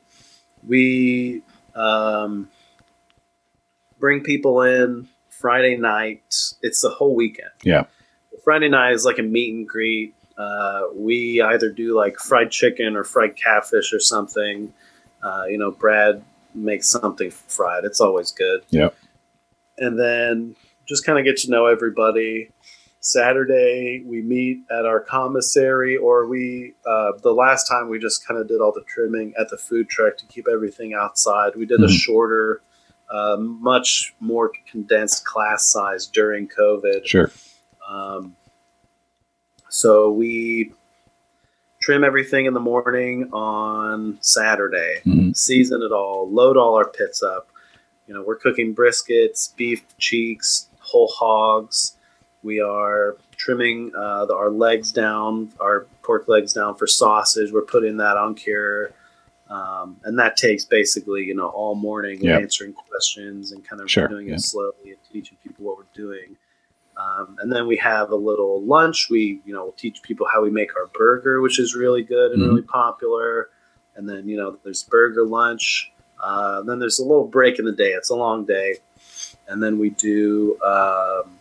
[0.68, 1.44] we
[1.76, 2.50] um,
[4.00, 6.36] bring people in Friday night.
[6.62, 7.52] It's the whole weekend.
[7.64, 7.86] Yeah.
[8.44, 10.16] Friday night is like a meet and greet.
[10.38, 14.74] Uh, we either do like fried chicken or fried catfish or something.
[15.22, 16.24] Uh, you know, Brad
[16.56, 17.86] makes something fried.
[17.86, 18.64] It's always good.
[18.70, 18.90] Yeah.
[19.78, 20.56] And then
[20.88, 22.50] just kind of get to know everybody.
[23.02, 28.40] Saturday we meet at our commissary, or we uh, the last time we just kind
[28.40, 31.56] of did all the trimming at the food truck to keep everything outside.
[31.56, 32.00] We did a Mhm.
[32.00, 32.62] shorter,
[33.10, 37.06] uh, much more condensed class size during COVID.
[37.08, 37.32] Sure.
[37.90, 38.36] Um,
[39.70, 40.72] so we
[41.82, 45.36] trim everything in the morning on Saturday, Mhm.
[45.36, 47.48] season it all, load all our pits up.
[48.08, 51.98] You know, we're cooking briskets, beef cheeks, whole hogs.
[52.44, 57.52] We are trimming uh, the, our legs down, our pork legs down for sausage.
[57.52, 58.92] We're putting that on cure.
[59.50, 62.38] Um, and that takes basically, you know, all morning Yeah.
[62.38, 64.36] answering questions and kind of Sure, doing yeah.
[64.36, 66.38] it slowly and teaching people what we're doing.
[66.98, 69.08] Um, and then we have a little lunch.
[69.10, 72.32] We, you know, we teach people how we make our burger, which is really good
[72.32, 72.48] and Mhm.
[72.48, 73.50] really popular.
[73.96, 75.92] And then, you know, there's burger lunch.
[76.22, 77.92] Uh, then there's a little break in the day.
[77.92, 78.78] It's a long day.
[79.48, 81.40] And then we do um,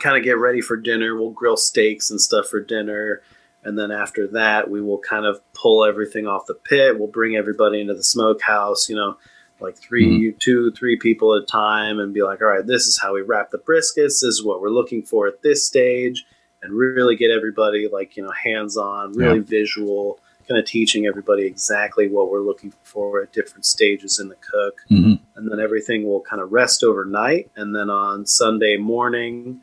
[0.00, 1.14] kind of get ready for dinner.
[1.14, 3.22] We'll grill steaks and stuff for dinner.
[3.62, 6.98] And then after that, we will kind of pull everything off the pit.
[6.98, 9.16] We'll bring everybody into the smokehouse, you know,
[9.60, 12.98] like 3 two, three people at a time, and be like, all right, this is
[12.98, 13.94] how we wrap the briskets.
[14.20, 16.24] This is what we're looking for at this stage.
[16.62, 21.44] And really get everybody, like, you know, hands on, really visual, kind of teaching everybody
[21.46, 25.20] exactly what we're looking for at different stages in the cook Mhm.
[25.36, 27.50] and then everything will kind of rest overnight.
[27.56, 29.60] And then on Sunday morning,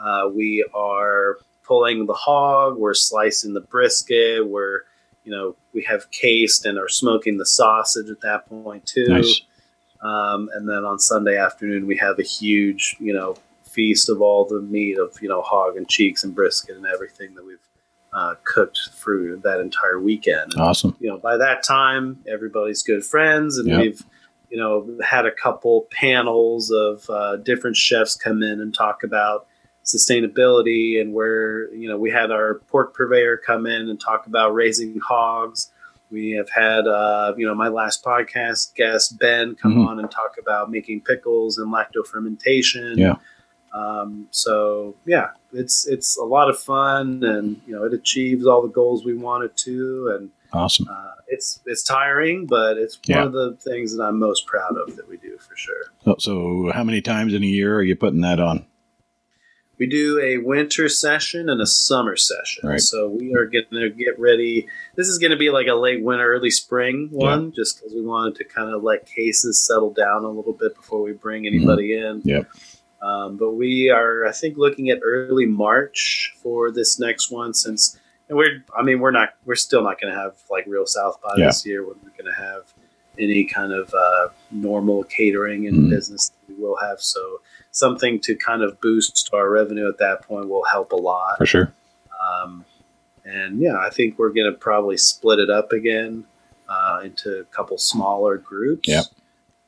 [0.00, 4.80] uh, we are pulling the hog, we're slicing the brisket, we're
[5.24, 9.08] you know we have cased and are smoking the sausage at that point too.
[9.08, 9.40] Nice.
[10.02, 14.44] Um, and then on Sunday afternoon, we have a huge you know feast of all
[14.46, 17.58] the meat of you know hog and cheeks and brisket and everything that we've
[18.12, 20.52] uh, cooked through that entire weekend.
[20.54, 20.96] And Awesome.
[21.00, 23.80] you know, by that time, everybody's good friends, and Yep.
[23.80, 24.02] we've,
[24.48, 29.46] you know, had a couple panels of uh, different chefs come in and talk about
[29.86, 34.54] sustainability, and where you know we had our pork purveyor come in and talk about
[34.54, 35.70] raising hogs.
[36.10, 39.86] We have had, uh, you know, my last podcast guest Ben come Mhm.
[39.88, 42.96] on and talk about making pickles and lacto fermentation.
[42.96, 43.16] Yeah.
[43.74, 48.62] Um, so yeah, it's it's a lot of fun, and you know, it achieves all
[48.62, 50.86] the goals we wanted to, and Awesome.
[50.88, 53.18] uh, it's it's tiring, but it's Yeah.
[53.18, 55.84] one of the things that I'm most proud of that we do for sure.
[56.04, 58.64] So, so how many times in a year are you putting that on?
[59.78, 62.68] We do a winter session and a summer session.
[62.68, 62.80] Right.
[62.80, 64.66] So we are going to get ready.
[64.94, 68.00] This is going to be like a late winter, early spring one, just because we
[68.00, 71.92] wanted to kind of let cases settle down a little bit before we bring anybody
[71.92, 72.20] in.
[72.20, 72.28] Mm-hmm.
[72.28, 72.48] Yep.
[73.02, 77.98] Um, but we are, I think, looking at early March for this next one, since
[78.28, 81.20] and we're, I mean, we're not, we're still not going to have like real South
[81.22, 81.46] by Yeah.
[81.46, 81.86] this year.
[81.86, 82.62] We're not going to have
[83.18, 85.90] any kind of uh, normal catering and Mhm.
[85.90, 87.00] business that we will have.
[87.00, 87.40] So
[87.76, 91.36] something to kind of boost our revenue at that point will help a lot.
[91.36, 91.74] For sure.
[92.18, 92.64] Um,
[93.24, 96.24] and yeah, I think we're going to probably split it up again
[96.68, 98.88] uh, into a couple smaller groups.
[98.88, 99.04] Yep.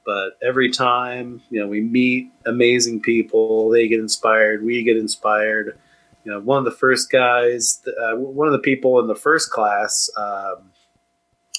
[0.07, 5.79] But every time, you know, we meet amazing people, they get inspired, we get inspired.
[6.25, 9.51] You know, one of the first guys, uh, one of the people in the first
[9.51, 10.71] class, um,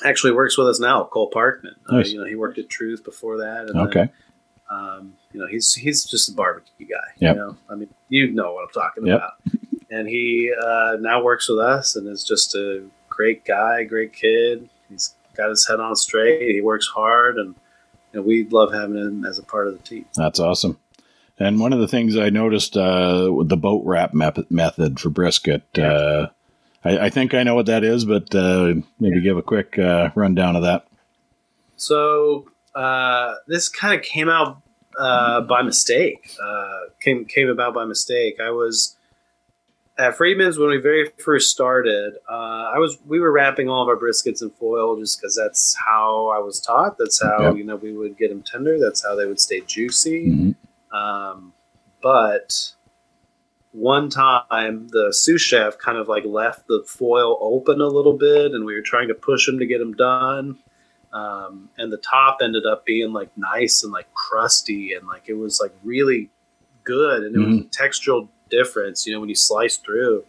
[0.04, 1.76] actually works with us now, Cole Parkman.
[1.88, 2.12] Uh, Nice.
[2.12, 3.68] you know, he worked at Truth before that.
[3.68, 4.10] And then, Okay.
[4.72, 7.14] um, you know, he's he's just a barbecue guy.
[7.18, 7.36] Yep.
[7.36, 9.18] You know, I mean, you know what I'm talking Yep.
[9.18, 9.34] about.
[9.92, 14.70] and he uh, now works with us and is just a great guy, great kid.
[14.90, 16.54] He's got his head on straight.
[16.54, 17.56] He works hard, and
[18.14, 20.06] you know, we love having him as a part of the team.
[20.16, 20.80] That's awesome.
[21.38, 25.64] And one of the things I noticed uh, with the boat wrap method for brisket,
[25.74, 25.88] yeah.
[25.88, 26.30] uh,
[26.84, 29.22] I, I, think I know what that is, but uh, maybe yeah.
[29.22, 30.86] give a quick uh, rundown of that.
[31.78, 34.62] So uh, this kind of came out
[35.00, 36.36] uh, by mistake.
[36.42, 38.40] Uh, came came about by mistake.
[38.40, 38.98] I was
[40.00, 43.90] at Freedmen's when we very first started, uh, I was we were wrapping all of
[43.90, 46.98] our briskets in foil just because that's how I was taught.
[46.98, 47.58] That's how yep.
[47.58, 48.80] you know we would get them tender.
[48.80, 50.28] That's how they would stay juicy.
[50.28, 50.96] Mm-hmm.
[50.96, 51.54] Um,
[52.02, 52.74] but
[53.72, 58.54] one time the sous chef kind of like left the foil open a little bit,
[58.54, 60.58] and we were trying to push him to get them done.
[61.12, 65.34] Um, and the top ended up being like nice and like crusty, and like it
[65.34, 66.30] was like really
[66.84, 67.58] good, and it mm-hmm.
[67.58, 69.08] was a textural difference.
[69.08, 70.24] You know, when you slice through,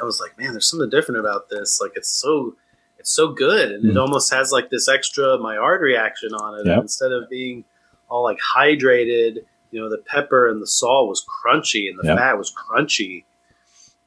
[0.00, 1.80] I was like, man, there's something different about this.
[1.80, 2.56] Like it's so
[2.98, 3.90] it's so good, and mm.
[3.90, 6.66] it almost has like this extra Maillard reaction on it.
[6.66, 6.78] Yep.
[6.82, 7.64] instead of being
[8.08, 9.38] all like hydrated,
[9.70, 12.18] you know, the pepper and the salt was crunchy, and the yep.
[12.18, 13.24] fat was crunchy.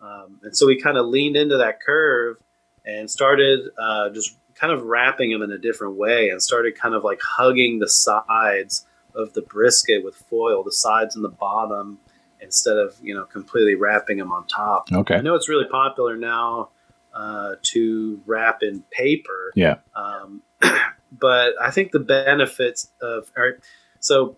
[0.01, 2.37] Um, and so we kind of leaned into that curve
[2.85, 6.93] and started uh, just kind of wrapping them in a different way, and started kind
[6.93, 8.85] of like hugging the sides
[9.15, 11.97] of the brisket with foil, the sides and the bottom
[12.39, 14.87] instead of you know completely wrapping them on top.
[14.93, 15.15] Okay.
[15.15, 16.69] I know it's really popular now
[17.13, 19.51] uh, to wrap in paper.
[19.55, 19.77] Yeah.
[19.95, 20.43] Um,
[21.11, 23.55] but I think the benefits of right,
[23.99, 24.37] so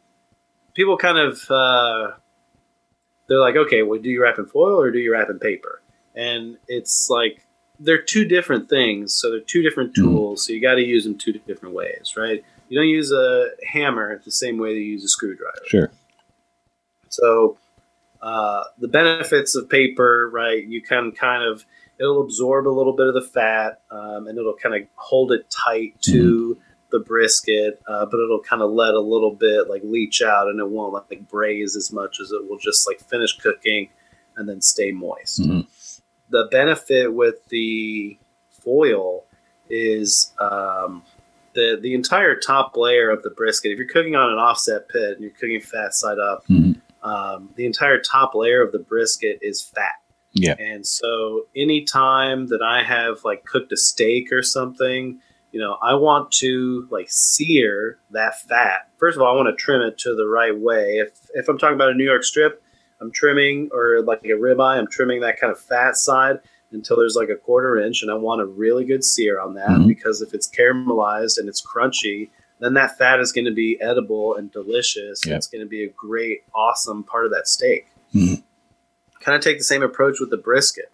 [0.74, 2.11] people kind of uh,
[3.28, 5.82] they're like, okay, well, do you wrap in foil or do you wrap in paper?
[6.15, 7.42] And it's like
[7.84, 10.03] they're two different things, so they're two different mm-hmm.
[10.03, 10.41] tools.
[10.41, 10.45] Mm.
[10.45, 12.43] So you got to use them two different ways, right?
[12.69, 15.57] You don't use a hammer the same way that you use a screwdriver.
[15.67, 15.91] Sure.
[17.09, 17.57] So
[18.21, 20.65] uh, the benefits of paper, right?
[20.65, 21.65] You can kind of
[21.99, 25.49] it'll absorb a little bit of the fat, um, and it'll kind of hold it
[25.49, 26.61] tight to mm-hmm.
[26.91, 30.59] the brisket, uh, but it'll kind of let a little bit like leach out, and
[30.59, 33.89] it won't like braise as much as it will just like finish cooking
[34.36, 35.41] and then stay moist.
[35.41, 35.61] Mm-hmm.
[36.34, 38.17] The benefit with the
[38.49, 39.23] foil
[39.69, 41.03] is um,
[41.55, 43.71] the the entire top layer of the brisket.
[43.71, 46.45] If you're cooking on an offset pit and you're cooking fat side up.
[46.47, 46.73] Mm-hmm
[47.03, 49.95] um, the entire top layer of the brisket is fat.
[50.31, 50.55] Yeah.
[50.57, 55.19] And so anytime that I have like cooked a steak or something,
[55.51, 58.89] you know, I want to like sear that fat.
[58.97, 60.95] First of all, I want to trim it to the right way.
[60.97, 62.62] If if I'm talking about a New York strip,
[63.04, 66.39] I'm trimming or like a ribeye, I'm trimming that kind of fat side
[66.72, 69.70] until there's like a quarter inch, and I want a really good sear on that
[69.70, 69.88] mm-hmm.
[69.88, 72.30] because if it's caramelized and it's crunchy,
[72.60, 75.22] then that fat is going to be edible and delicious.
[75.26, 75.36] Yep.
[75.36, 77.88] It's going to be a great, awesome part of that steak.
[78.16, 78.41] Mm-hmm.
[79.20, 80.91] Kind of take the same approach with the brisket.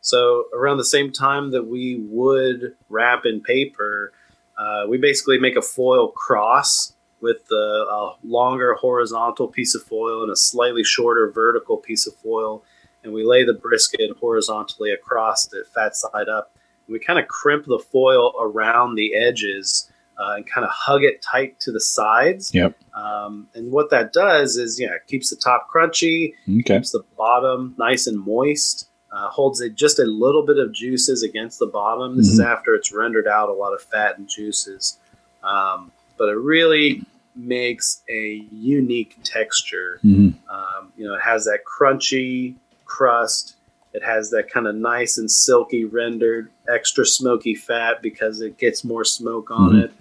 [0.00, 4.12] So around the same time that we would wrap in paper,
[4.56, 6.92] uh, we basically make a foil cross
[7.26, 12.62] with a longer horizontal piece of foil and a slightly shorter vertical piece of foil,
[13.02, 16.52] and we lay the brisket horizontally across it, fat side up.
[16.86, 21.02] And we kind of crimp the foil around the edges uh, and kind of hug
[21.02, 22.54] it tight to the sides.
[22.54, 22.78] Yep.
[22.94, 26.76] Um, and what that does is, yeah, it keeps the top crunchy, okay.
[26.76, 31.24] keeps the bottom nice and moist, uh, holds it just a little bit of juices
[31.24, 32.16] against the bottom.
[32.16, 32.34] This mm-hmm.
[32.34, 34.98] is after it's rendered out a lot of fat and juices.
[35.42, 37.04] Um, but it really
[37.36, 40.00] makes a unique texture.
[40.04, 40.38] Mm-hmm.
[40.50, 43.56] Um, you know, it has that crunchy crust.
[43.92, 48.84] It has that kind of nice and silky rendered, extra smoky fat because it gets
[48.84, 49.78] more smoke on mm-hmm.
[49.80, 49.92] it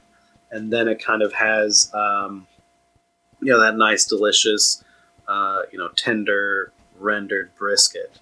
[0.56, 2.48] and then it kind of has um,
[3.42, 4.84] you know that nice, delicious,
[5.28, 8.20] uh, you know, tender rendered brisket.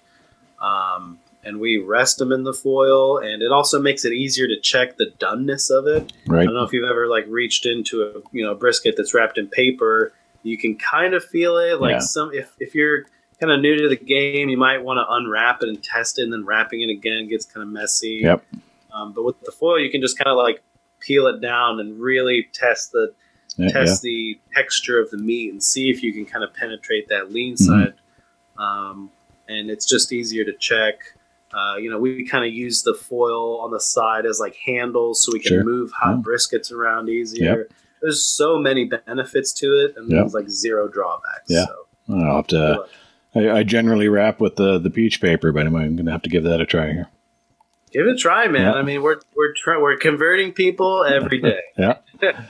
[0.60, 4.58] Um, and we rest them in the foil, and it also makes it easier to
[4.60, 6.12] check the doneness of it.
[6.26, 6.42] Right.
[6.42, 9.38] I don't know if you've ever like reached into a you know brisket that's wrapped
[9.38, 10.12] in paper.
[10.42, 11.98] You can kind of feel it, like yeah.
[12.00, 13.04] some if if you're
[13.40, 16.22] kind of new to the game, you might want to unwrap it and test it,
[16.22, 18.20] and then wrapping it again gets kind of messy.
[18.22, 18.44] Yep.
[18.92, 20.62] Um, but with the foil, you can just kind of like
[21.00, 23.12] peel it down and really test the
[23.56, 24.10] yeah, test yeah.
[24.10, 27.54] the texture of the meat and see if you can kind of penetrate that lean
[27.54, 27.64] mm-hmm.
[27.64, 27.94] side.
[28.56, 29.10] Um,
[29.48, 31.00] and it's just easier to check.
[31.54, 35.22] Uh, you know, we kind of use the foil on the side as like handles
[35.22, 35.64] so we can sure.
[35.64, 37.58] move hot briskets around easier.
[37.58, 37.72] Yep.
[38.02, 40.20] There's so many benefits to it, and yep.
[40.20, 41.48] there's like zero drawbacks.
[41.48, 42.86] Yeah, so, I'll have to.
[43.34, 46.28] I, I, generally wrap with the the peach paper, but I'm going to have to
[46.28, 47.08] give that a try here
[47.94, 48.74] give it a try, man.
[48.74, 51.60] I mean, we're we're try- we're converting people every day.
[51.78, 51.98] yeah.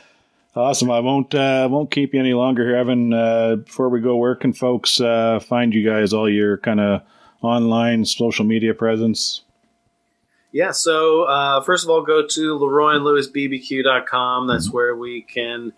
[0.56, 0.88] Awesome.
[0.88, 3.12] I won't uh, won't keep you any longer here, Evan.
[3.12, 6.12] Uh, before we go, where can folks uh, find you guys?
[6.12, 7.02] All your kind of
[7.44, 9.42] online social media presence?
[10.52, 14.46] Yeah, so uh, first of all, go to LeroyandLewisBBQ.com.
[14.46, 14.76] That's mm-hmm.
[14.76, 15.72] where we can,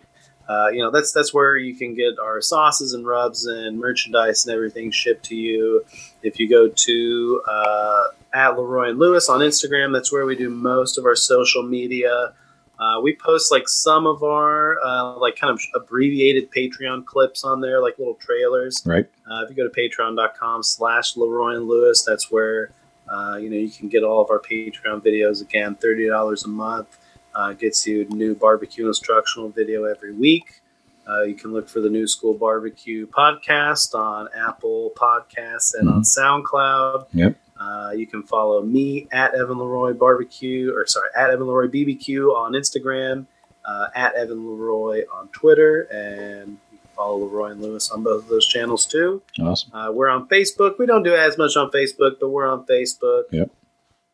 [0.47, 4.45] uh, you know, that's that's where you can get our sauces and rubs and merchandise
[4.45, 5.83] and everything shipped to you.
[6.21, 8.03] If you go to uh,
[8.33, 12.33] at LeRoy and Lewis on Instagram, that's where we do most of our social media.
[12.79, 17.59] Uh, we post like some of our uh, like kind of abbreviated Patreon clips on
[17.59, 18.81] there, like little trailers.
[18.85, 19.05] Right.
[19.29, 22.71] Uh, if you go to patreon.com slash LeRoy and Lewis, that's where
[23.09, 25.41] uh, you know you can get all of our Patreon videos.
[25.41, 26.99] Again, thirty dollars a month
[27.33, 30.61] uh, gets you new barbecue instructional video every week.
[31.07, 35.97] Uh, you can look for the New School Barbecue podcast on Apple Podcasts and mm-hmm.
[35.97, 37.07] on SoundCloud.
[37.13, 37.37] Yep.
[37.59, 42.35] Uh, you can follow me at Evan LeRoy Barbecue, or sorry, at Evan LeRoy BBQ
[42.35, 43.25] on Instagram,
[43.65, 48.23] uh, at Evan LeRoy on Twitter, and you can follow LeRoy and Lewis on both
[48.23, 49.21] of those channels too.
[49.41, 49.73] Awesome.
[49.73, 50.77] Uh, we're on Facebook.
[50.77, 53.23] We don't do as much on Facebook, but we're on Facebook.
[53.31, 53.51] Yep.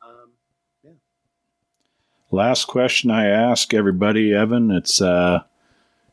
[0.02, 0.30] Um,
[0.84, 0.92] yeah.
[2.32, 4.72] Last question I ask everybody, Evan.
[4.72, 5.44] It's uh,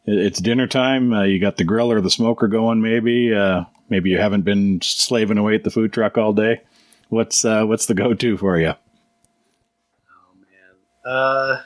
[0.05, 1.13] it's dinner time.
[1.13, 3.33] Uh, you got the grill or the smoker going, maybe.
[3.33, 6.63] Uh, maybe you haven't been slaving away at the food truck all day.
[7.11, 8.73] What's uh, what's the go-to for you?
[8.73, 11.63] Oh man, uh,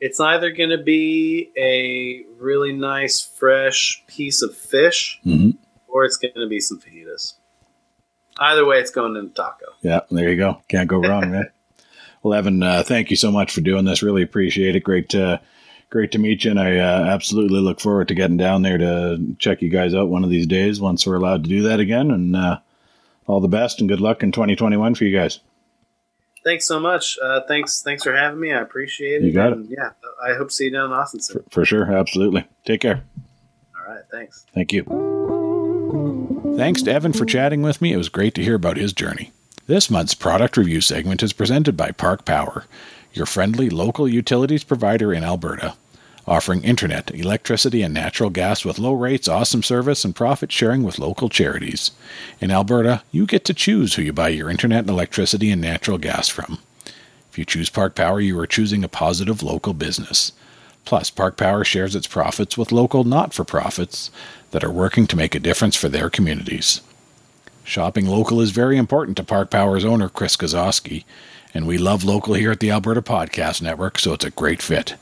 [0.00, 5.50] it's either going to be a really nice fresh piece of fish, mm-hmm.
[5.88, 7.34] or it's going to be some fajitas.
[8.38, 9.64] Either way, it's going in the taco.
[9.80, 10.60] Yeah, there you go.
[10.68, 11.50] Can't go wrong, man.
[12.22, 14.02] Well, Evan, uh, thank you so much for doing this.
[14.02, 14.82] Really appreciate it.
[14.82, 15.40] Great to
[15.90, 19.36] great to meet you, and I uh, absolutely look forward to getting down there to
[19.38, 22.10] check you guys out one of these days once we're allowed to do that again.
[22.10, 22.58] And uh,
[23.26, 25.40] all the best and good luck in 2021 for you guys.
[26.44, 27.18] Thanks so much.
[27.20, 28.52] Uh, thanks, thanks for having me.
[28.52, 29.26] I appreciate it.
[29.26, 29.76] You got and, it.
[29.78, 29.90] Yeah,
[30.24, 31.42] I hope to see you down in Austin soon.
[31.42, 32.46] For, for sure, absolutely.
[32.64, 33.02] Take care.
[33.74, 34.46] All right, thanks.
[34.54, 34.84] Thank you.
[36.56, 37.92] Thanks to Evan for chatting with me.
[37.92, 39.32] It was great to hear about his journey.
[39.66, 42.64] This month's product review segment is presented by Park Power,
[43.12, 45.74] your friendly local utilities provider in Alberta
[46.26, 50.98] offering internet, electricity, and natural gas with low rates, awesome service, and profit sharing with
[50.98, 51.92] local charities.
[52.40, 56.28] In Alberta, you get to choose who you buy your internet, electricity, and natural gas
[56.28, 56.58] from.
[57.30, 60.32] If you choose Park Power, you are choosing a positive local business.
[60.84, 64.10] Plus, Park Power shares its profits with local not for profits
[64.52, 66.80] that are working to make a difference for their communities.
[67.62, 71.04] Shopping local is very important to Park Power's owner, Chris Kozowski,
[71.52, 74.94] and we love local here at the Alberta Podcast Network, so it's a great fit.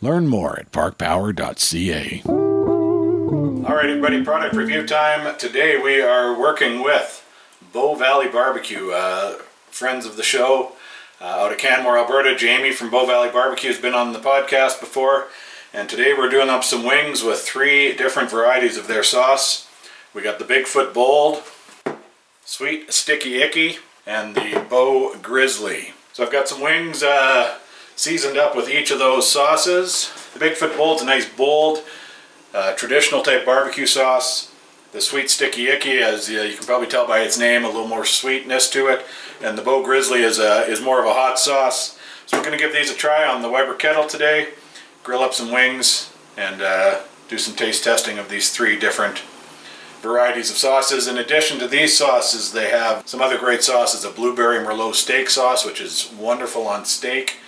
[0.00, 2.22] Learn more at parkpower.ca.
[2.24, 5.36] All right, everybody, product review time.
[5.38, 7.26] Today we are working with
[7.72, 9.38] Bow Valley Barbecue, uh,
[9.70, 10.72] friends of the show
[11.20, 12.36] uh, out of Canmore, Alberta.
[12.36, 15.26] Jamie from Bow Valley Barbecue has been on the podcast before,
[15.74, 19.68] and today we're doing up some wings with three different varieties of their sauce.
[20.14, 21.42] We got the Bigfoot Bold,
[22.44, 25.92] Sweet Sticky Icky, and the Bow Grizzly.
[26.12, 27.02] So I've got some wings.
[27.02, 27.58] Uh,
[27.98, 30.12] seasoned up with each of those sauces.
[30.32, 31.82] The Bigfoot Bold's a nice bold,
[32.54, 34.54] uh, traditional type barbecue sauce.
[34.92, 37.88] The sweet sticky icky, as uh, you can probably tell by its name, a little
[37.88, 39.04] more sweetness to it.
[39.42, 41.98] And the Bow Grizzly is, a, is more of a hot sauce.
[42.26, 44.50] So we're going to give these a try on the Weber kettle today.
[45.02, 49.22] Grill up some wings and uh, do some taste testing of these three different
[50.02, 51.08] varieties of sauces.
[51.08, 54.04] In addition to these sauces, they have some other great sauces.
[54.04, 57.38] A blueberry merlot steak sauce, which is wonderful on steak.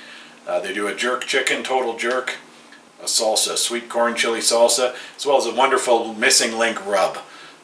[0.51, 2.35] Uh, they do a jerk chicken, total jerk,
[3.01, 7.19] a salsa, sweet corn chili salsa, as well as a wonderful missing link rub.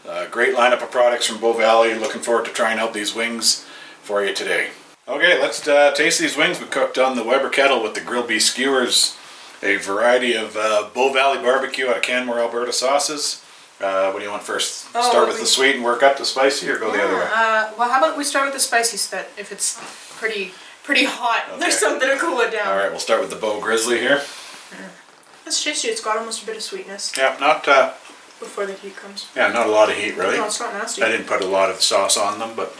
[0.08, 1.92] Uh, great lineup of products from Bow Valley.
[1.96, 3.66] Looking forward to trying out these wings
[4.02, 4.68] for you today.
[5.08, 8.24] Okay, let's uh, taste these wings we cooked on the Weber kettle with the grill
[8.24, 9.16] beef skewers,
[9.64, 13.44] a variety of uh, Bow Valley barbecue out of Canmore, Alberta sauces.
[13.80, 14.86] Uh, what do you want first?
[14.94, 17.02] Oh, start with we, the sweet and work up to spicy, or go yeah, the
[17.02, 17.30] other way?
[17.34, 19.76] Uh, well, how about we start with the spicy stuff if it's
[20.20, 20.52] pretty
[20.86, 21.44] pretty hot.
[21.50, 21.60] Okay.
[21.60, 22.68] There's something to cool it down.
[22.68, 24.22] All right, we'll start with the Bow Grizzly here.
[25.44, 25.88] That's tasty.
[25.88, 27.12] It's got almost a bit of sweetness.
[27.16, 27.68] Yeah, not.
[27.68, 27.92] Uh,
[28.38, 29.28] Before the heat comes.
[29.36, 30.38] Yeah, not a lot of heat really.
[30.38, 31.02] No, it's not nasty.
[31.02, 32.74] I didn't put a lot of sauce on them, but.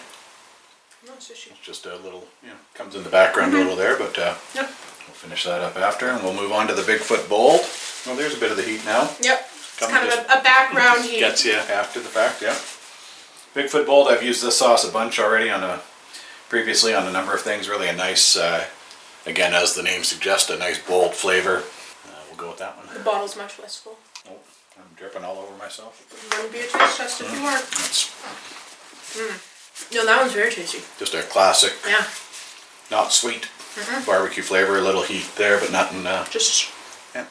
[1.04, 3.68] No, it's, it's just a little, you know, comes in the background mm-hmm.
[3.68, 4.66] a little there, but uh, yep.
[4.66, 7.61] we'll finish that up after, and we'll move on to the Bigfoot Bold.
[8.07, 9.11] Well, there's a bit of the heat now.
[9.20, 9.48] Yep.
[9.78, 11.20] It's kind of a, a background heat.
[11.20, 12.57] Gets you after the fact, yeah.
[13.54, 15.80] Bigfoot Bold, I've used this sauce a bunch already on a
[16.49, 17.68] previously on a number of things.
[17.68, 18.64] Really a nice, uh,
[19.26, 21.59] again, as the name suggests, a nice bold flavor.
[22.07, 22.86] Uh, we'll go with that one.
[22.92, 23.97] The bottle's much less full.
[24.28, 24.36] Oh,
[24.78, 26.03] I'm dripping all over myself.
[26.53, 27.64] Be a taste test if you weren't.
[29.16, 29.94] Mm.
[29.94, 30.78] No, that one's very tasty.
[30.99, 31.72] Just a classic.
[31.86, 32.05] Yeah.
[32.90, 33.42] Not sweet.
[33.76, 34.07] Mm-hmm.
[34.07, 36.07] Barbecue flavor, a little heat there, but nothing.
[36.07, 36.70] Uh, Just
[37.14, 37.26] yeah.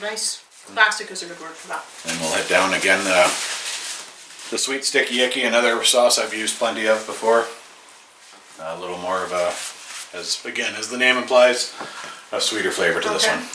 [0.00, 0.42] nice.
[0.74, 1.84] Classic is a good word for that.
[2.10, 3.00] And we'll head down again.
[3.06, 3.28] Uh,
[4.50, 7.46] The sweet sticky icky, another sauce I've used plenty of before.
[8.60, 9.52] A little more of a,
[10.16, 11.74] as again as the name implies,
[12.32, 13.36] a sweeter flavor to this Okay.
[13.36, 13.46] one.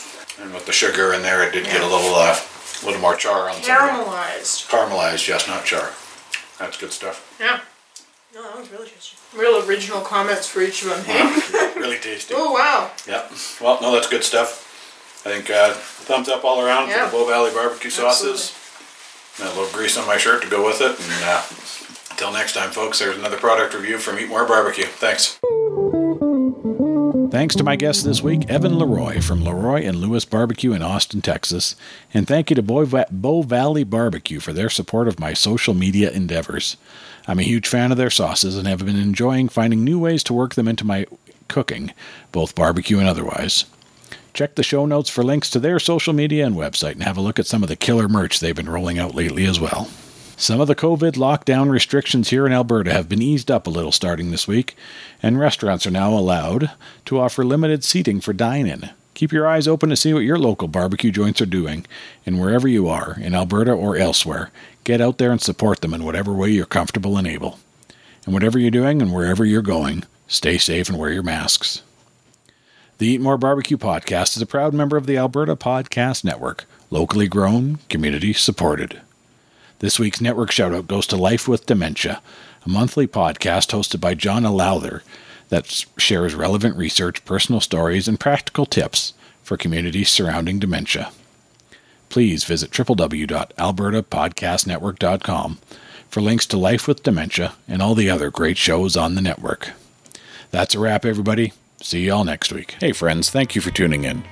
[0.46, 1.84] And with the sugar in there, it did get a Yeah.
[1.90, 2.38] little, uh,
[2.84, 4.06] little more char on some of it.
[4.06, 4.68] Caramelized.
[4.68, 5.90] Caramelized, yes, not char.
[6.58, 7.20] That's good stuff.
[7.40, 7.60] Yeah.
[8.34, 9.16] No, that was really tasty.
[9.34, 11.04] Real original comments for each of them.
[11.04, 11.72] Hey.
[11.76, 12.32] really tasty.
[12.36, 12.90] oh wow.
[13.06, 13.32] Yep.
[13.60, 14.68] Well, no, that's good stuff.
[15.26, 17.08] I think uh, thumbs up all around Yeah.
[17.08, 18.52] for the Bow Valley barbecue sauces.
[19.38, 20.98] And a little grease on my shirt to go with it.
[20.98, 21.42] And uh,
[22.22, 24.84] until next time, folks, there's another product review from Eat More Barbecue.
[24.84, 25.40] Thanks.
[27.32, 31.20] Thanks to my guest this week, Evan LeRoy from LeRoy and Lewis Barbecue in Austin,
[31.20, 31.74] Texas.
[32.14, 35.74] And thank you to Bow, Va- Bow Valley Barbecue for their support of my social
[35.74, 36.76] media endeavors.
[37.26, 40.32] I'm a huge fan of their sauces and have been enjoying finding new ways to
[40.32, 41.06] work them into my
[41.48, 41.92] cooking,
[42.30, 43.64] both barbecue and otherwise.
[44.32, 47.20] Check the show notes for links to their social media and website and have a
[47.20, 49.88] look at some of the killer merch they've been rolling out lately as well.
[50.42, 53.92] Some of the COVID lockdown restrictions here in Alberta have been eased up a little
[53.92, 54.74] starting this week,
[55.22, 56.72] and restaurants are now allowed
[57.04, 58.90] to offer limited seating for dine in.
[59.14, 61.86] Keep your eyes open to see what your local barbecue joints are doing,
[62.26, 64.50] and wherever you are, in Alberta or elsewhere,
[64.82, 67.60] get out there and support them in whatever way you're comfortable and able.
[68.24, 71.82] And whatever you're doing and wherever you're going, stay safe and wear your masks.
[72.98, 77.28] The Eat More Barbecue podcast is a proud member of the Alberta Podcast Network, locally
[77.28, 79.02] grown, community supported.
[79.82, 82.22] This week's network shoutout goes to Life with Dementia,
[82.64, 85.02] a monthly podcast hosted by Johnna Lowther
[85.48, 89.12] that shares relevant research, personal stories, and practical tips
[89.42, 91.10] for communities surrounding dementia.
[92.10, 95.58] Please visit www.albertapodcastnetwork.com
[96.08, 99.70] for links to Life with Dementia and all the other great shows on the network.
[100.52, 101.54] That's a wrap, everybody.
[101.80, 102.76] See you all next week.
[102.78, 104.22] Hey, friends, thank you for tuning in.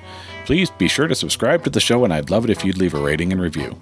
[0.50, 2.94] Please be sure to subscribe to the show, and I'd love it if you'd leave
[2.94, 3.72] a rating and review.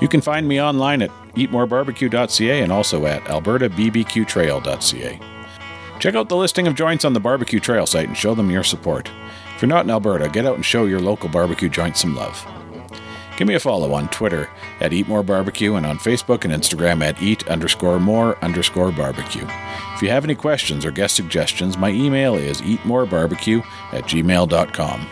[0.00, 5.20] You can find me online at eatmorebarbecue.ca and also at albertabbqtrail.ca.
[6.00, 8.64] Check out the listing of joints on the barbecue trail site and show them your
[8.64, 9.08] support.
[9.54, 12.44] If you're not in Alberta, get out and show your local barbecue joint some love.
[13.36, 14.50] Give me a follow on Twitter
[14.80, 19.46] at Eat More Barbecue and on Facebook and Instagram at Eat underscore more underscore barbecue.
[19.94, 25.08] If you have any questions or guest suggestions, my email is eatmorebarbecue at gmail.com.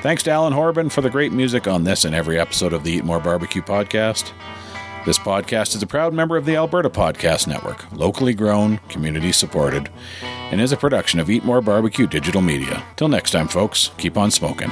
[0.00, 2.92] Thanks to Alan Horban for the great music on this and every episode of the
[2.92, 4.32] Eat More Barbecue podcast.
[5.04, 9.90] This podcast is a proud member of the Alberta Podcast Network, locally grown, community supported,
[10.22, 12.84] and is a production of Eat More Barbecue Digital Media.
[12.94, 14.70] Till next time, folks, keep on smoking.